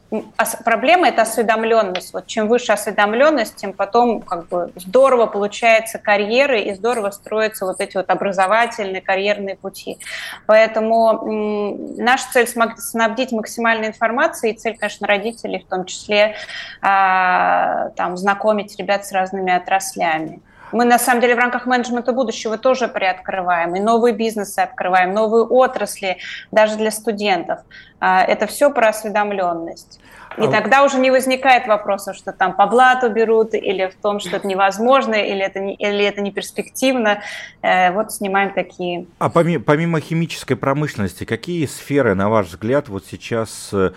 проблема– 0.64 1.08
это 1.10 1.22
осведомленность. 1.22 2.14
Вот 2.14 2.28
чем 2.28 2.48
выше 2.48 2.72
осведомленность, 2.72 3.56
тем 3.56 3.74
потом 3.74 4.17
как 4.22 4.48
бы 4.48 4.72
здорово 4.76 5.26
получается 5.26 6.00
карьеры 6.00 6.62
и 6.62 6.74
здорово 6.74 7.12
строятся 7.12 7.66
вот 7.66 7.82
эти 7.82 7.98
вот 7.98 8.10
образовательные 8.10 9.02
карьерные 9.02 9.56
пути. 9.56 9.98
Поэтому 10.46 11.78
наша 11.98 12.32
цель 12.32 12.48
снабдить 12.48 13.32
максимальной 13.32 13.88
информацией, 13.88 14.54
и 14.54 14.58
цель, 14.58 14.78
конечно, 14.78 15.08
родителей 15.08 15.64
в 15.66 15.70
том 15.70 15.86
числе 15.86 16.36
а, 16.82 17.90
там, 17.96 18.18
знакомить 18.18 18.78
ребят 18.78 19.06
с 19.06 19.12
разными 19.12 19.52
отраслями. 19.52 20.42
Мы, 20.72 20.86
на 20.86 21.00
самом 21.00 21.22
деле, 21.22 21.36
в 21.36 21.40
рамках 21.40 21.66
менеджмента 21.66 22.12
будущего 22.12 22.58
тоже 22.58 22.88
приоткрываем, 22.88 23.76
и 23.76 23.80
новые 23.80 24.14
бизнесы 24.14 24.60
открываем, 24.60 25.14
новые 25.14 25.44
отрасли, 25.44 26.18
даже 26.52 26.76
для 26.76 26.92
студентов. 26.92 27.60
А, 28.00 28.24
это 28.24 28.48
все 28.48 28.70
про 28.70 28.90
осведомленность. 28.90 30.00
И 30.38 30.44
а... 30.44 30.52
тогда 30.52 30.84
уже 30.84 31.00
не 31.00 31.10
возникает 31.10 31.68
вопроса, 31.68 32.14
что 32.14 32.32
там 32.32 32.56
по 32.56 32.68
блату 32.68 33.10
берут, 33.10 33.54
или 33.54 33.88
в 33.88 33.96
том, 34.02 34.20
что 34.20 34.38
это 34.38 34.48
невозможно, 34.48 35.16
или 35.16 35.40
это 35.40 35.60
не, 35.60 35.76
или 35.76 36.04
это 36.04 36.22
не 36.22 36.32
перспективно. 36.32 37.22
Э, 37.62 37.92
вот 37.92 38.12
снимаем 38.12 38.54
такие. 38.54 39.08
А 39.20 39.30
помимо, 39.30 39.64
помимо 39.64 40.00
химической 40.00 40.56
промышленности, 40.56 41.24
какие 41.24 41.66
сферы, 41.66 42.14
на 42.14 42.30
ваш 42.30 42.48
взгляд, 42.48 42.88
вот 42.88 43.06
сейчас 43.06 43.70
э, 43.74 43.92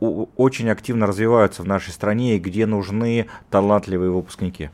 очень 0.00 0.68
активно 0.68 1.06
развиваются 1.06 1.62
в 1.62 1.66
нашей 1.66 1.92
стране 1.92 2.36
и 2.36 2.38
где 2.38 2.66
нужны 2.66 3.26
талантливые 3.50 4.10
выпускники? 4.10 4.70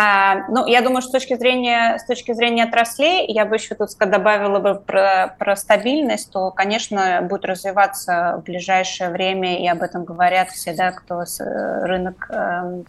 А, 0.00 0.46
ну, 0.48 0.64
я 0.68 0.80
думаю, 0.80 1.02
что 1.02 1.10
с 1.10 1.12
точки 1.12 1.34
зрения, 1.34 1.98
с 1.98 2.04
точки 2.04 2.32
зрения 2.32 2.62
отраслей, 2.62 3.26
я 3.26 3.44
бы 3.44 3.56
еще 3.56 3.74
тут 3.74 3.90
добавила 3.98 4.60
бы 4.60 4.76
про, 4.76 5.34
про 5.40 5.56
стабильность, 5.56 6.30
то, 6.30 6.52
конечно, 6.52 7.20
будет 7.22 7.44
развиваться 7.44 8.36
в 8.38 8.44
ближайшее 8.44 9.10
время, 9.10 9.58
и 9.58 9.66
об 9.66 9.82
этом 9.82 10.04
говорят 10.04 10.50
все, 10.50 10.72
да, 10.72 10.92
кто 10.92 11.24
с, 11.24 11.40
рынок 11.40 12.28
э, 12.30 12.84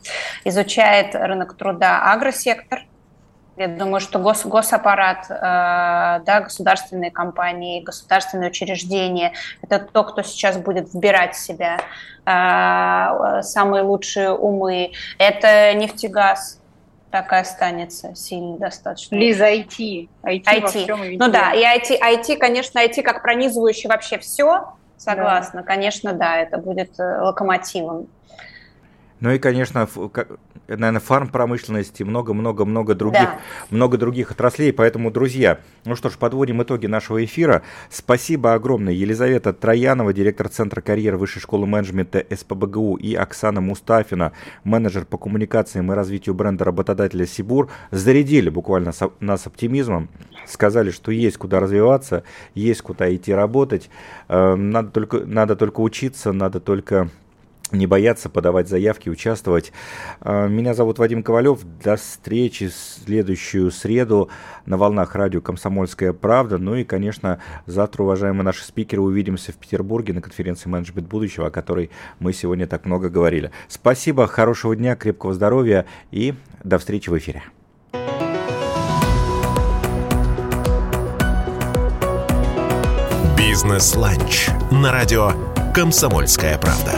изучает 0.45 1.15
рынок 1.15 1.57
труда, 1.57 2.13
агросектор. 2.13 2.85
Я 3.59 3.67
думаю, 3.67 3.99
что 3.99 4.19
гос, 4.19 4.45
госаппарат, 4.45 5.25
э, 5.29 5.33
да, 6.25 6.41
государственные 6.45 7.11
компании, 7.11 7.81
государственные 7.81 8.51
учреждения– 8.51 9.33
это 9.61 9.79
то, 9.79 10.05
кто 10.05 10.21
сейчас 10.21 10.57
будет 10.57 10.93
вбирать 10.93 11.35
в 11.35 11.39
себя 11.39 11.81
э, 12.25 13.41
самые 13.41 13.83
лучшие 13.83 14.31
умы. 14.31 14.93
Это 15.17 15.73
нефтегаз, 15.73 16.61
так 17.11 17.33
и 17.33 17.35
останется 17.35 18.15
сильно 18.15 18.57
достаточно. 18.57 19.17
Лиза, 19.17 19.53
IT. 19.53 20.07
IT, 20.23 20.45
IT. 20.45 21.17
ну 21.19 21.29
да, 21.29 21.51
и 21.51 21.61
IT, 21.61 21.99
IT, 21.99 22.37
конечно, 22.37 22.79
IT 22.79 23.01
как 23.01 23.21
пронизывающий 23.21 23.89
вообще 23.89 24.19
все, 24.19 24.73
согласна. 24.95 25.63
Да. 25.63 25.67
Конечно, 25.67 26.13
да, 26.13 26.37
это 26.37 26.59
будет 26.59 26.97
э, 26.97 27.19
локомотивом. 27.19 28.07
Ну 29.19 29.31
и, 29.31 29.37
конечно, 29.37 29.87
наверное, 30.67 31.01
фарм-промышленности, 31.01 32.03
много-много-много 32.03 32.95
других, 32.95 33.21
да. 33.21 33.39
много 33.69 33.97
других 33.97 34.31
отраслей. 34.31 34.71
Поэтому, 34.71 35.11
друзья, 35.11 35.59
ну 35.85 35.95
что 35.95 36.09
ж, 36.09 36.17
подводим 36.17 36.61
итоги 36.63 36.87
нашего 36.87 37.23
эфира. 37.23 37.63
Спасибо 37.89 38.53
огромное 38.53 38.93
Елизавета 38.93 39.51
Троянова, 39.51 40.13
директор 40.13 40.47
Центра 40.47 40.81
карьеры 40.81 41.17
Высшей 41.17 41.41
школы 41.41 41.67
менеджмента 41.67 42.25
СПБГУ, 42.29 42.95
и 42.95 43.13
Оксана 43.13 43.61
Мустафина, 43.61 44.31
менеджер 44.63 45.05
по 45.05 45.17
коммуникациям 45.17 45.91
и 45.91 45.95
развитию 45.95 46.35
бренда 46.35 46.65
работодателя 46.65 47.25
Сибур, 47.25 47.69
зарядили 47.91 48.49
буквально 48.49 48.91
нас 49.19 49.47
оптимизмом, 49.47 50.09
сказали, 50.47 50.91
что 50.91 51.11
есть 51.11 51.37
куда 51.37 51.59
развиваться, 51.59 52.23
есть 52.53 52.81
куда 52.81 53.13
идти 53.13 53.33
работать, 53.33 53.89
эм, 54.29 54.71
надо 54.71 54.89
только, 54.89 55.19
надо 55.25 55.55
только 55.55 55.81
учиться, 55.81 56.31
надо 56.31 56.59
только 56.59 57.09
не 57.71 57.87
бояться 57.87 58.29
подавать 58.29 58.67
заявки, 58.67 59.09
участвовать. 59.09 59.71
А, 60.21 60.47
меня 60.47 60.73
зовут 60.73 60.99
Вадим 60.99 61.23
Ковалев. 61.23 61.59
До 61.83 61.95
встречи 61.95 62.67
в 62.67 62.73
следующую 62.73 63.71
среду 63.71 64.29
на 64.65 64.77
волнах 64.77 65.15
радио 65.15 65.41
«Комсомольская 65.41 66.13
правда». 66.13 66.57
Ну 66.57 66.75
и, 66.75 66.83
конечно, 66.83 67.39
завтра, 67.65 68.03
уважаемые 68.03 68.43
наши 68.43 68.63
спикеры, 68.63 69.01
увидимся 69.01 69.51
в 69.51 69.55
Петербурге 69.55 70.13
на 70.13 70.21
конференции 70.21 70.69
«Менеджмент 70.69 71.07
будущего», 71.07 71.47
о 71.47 71.51
которой 71.51 71.89
мы 72.19 72.33
сегодня 72.33 72.67
так 72.67 72.85
много 72.85 73.09
говорили. 73.09 73.51
Спасибо, 73.67 74.27
хорошего 74.27 74.75
дня, 74.75 74.95
крепкого 74.95 75.33
здоровья 75.33 75.85
и 76.11 76.33
до 76.63 76.79
встречи 76.79 77.09
в 77.09 77.17
эфире. 77.17 77.43
«Бизнес-ланч» 83.37 84.49
на 84.71 84.91
радио 84.91 85.31
«Комсомольская 85.73 86.57
правда». 86.57 86.93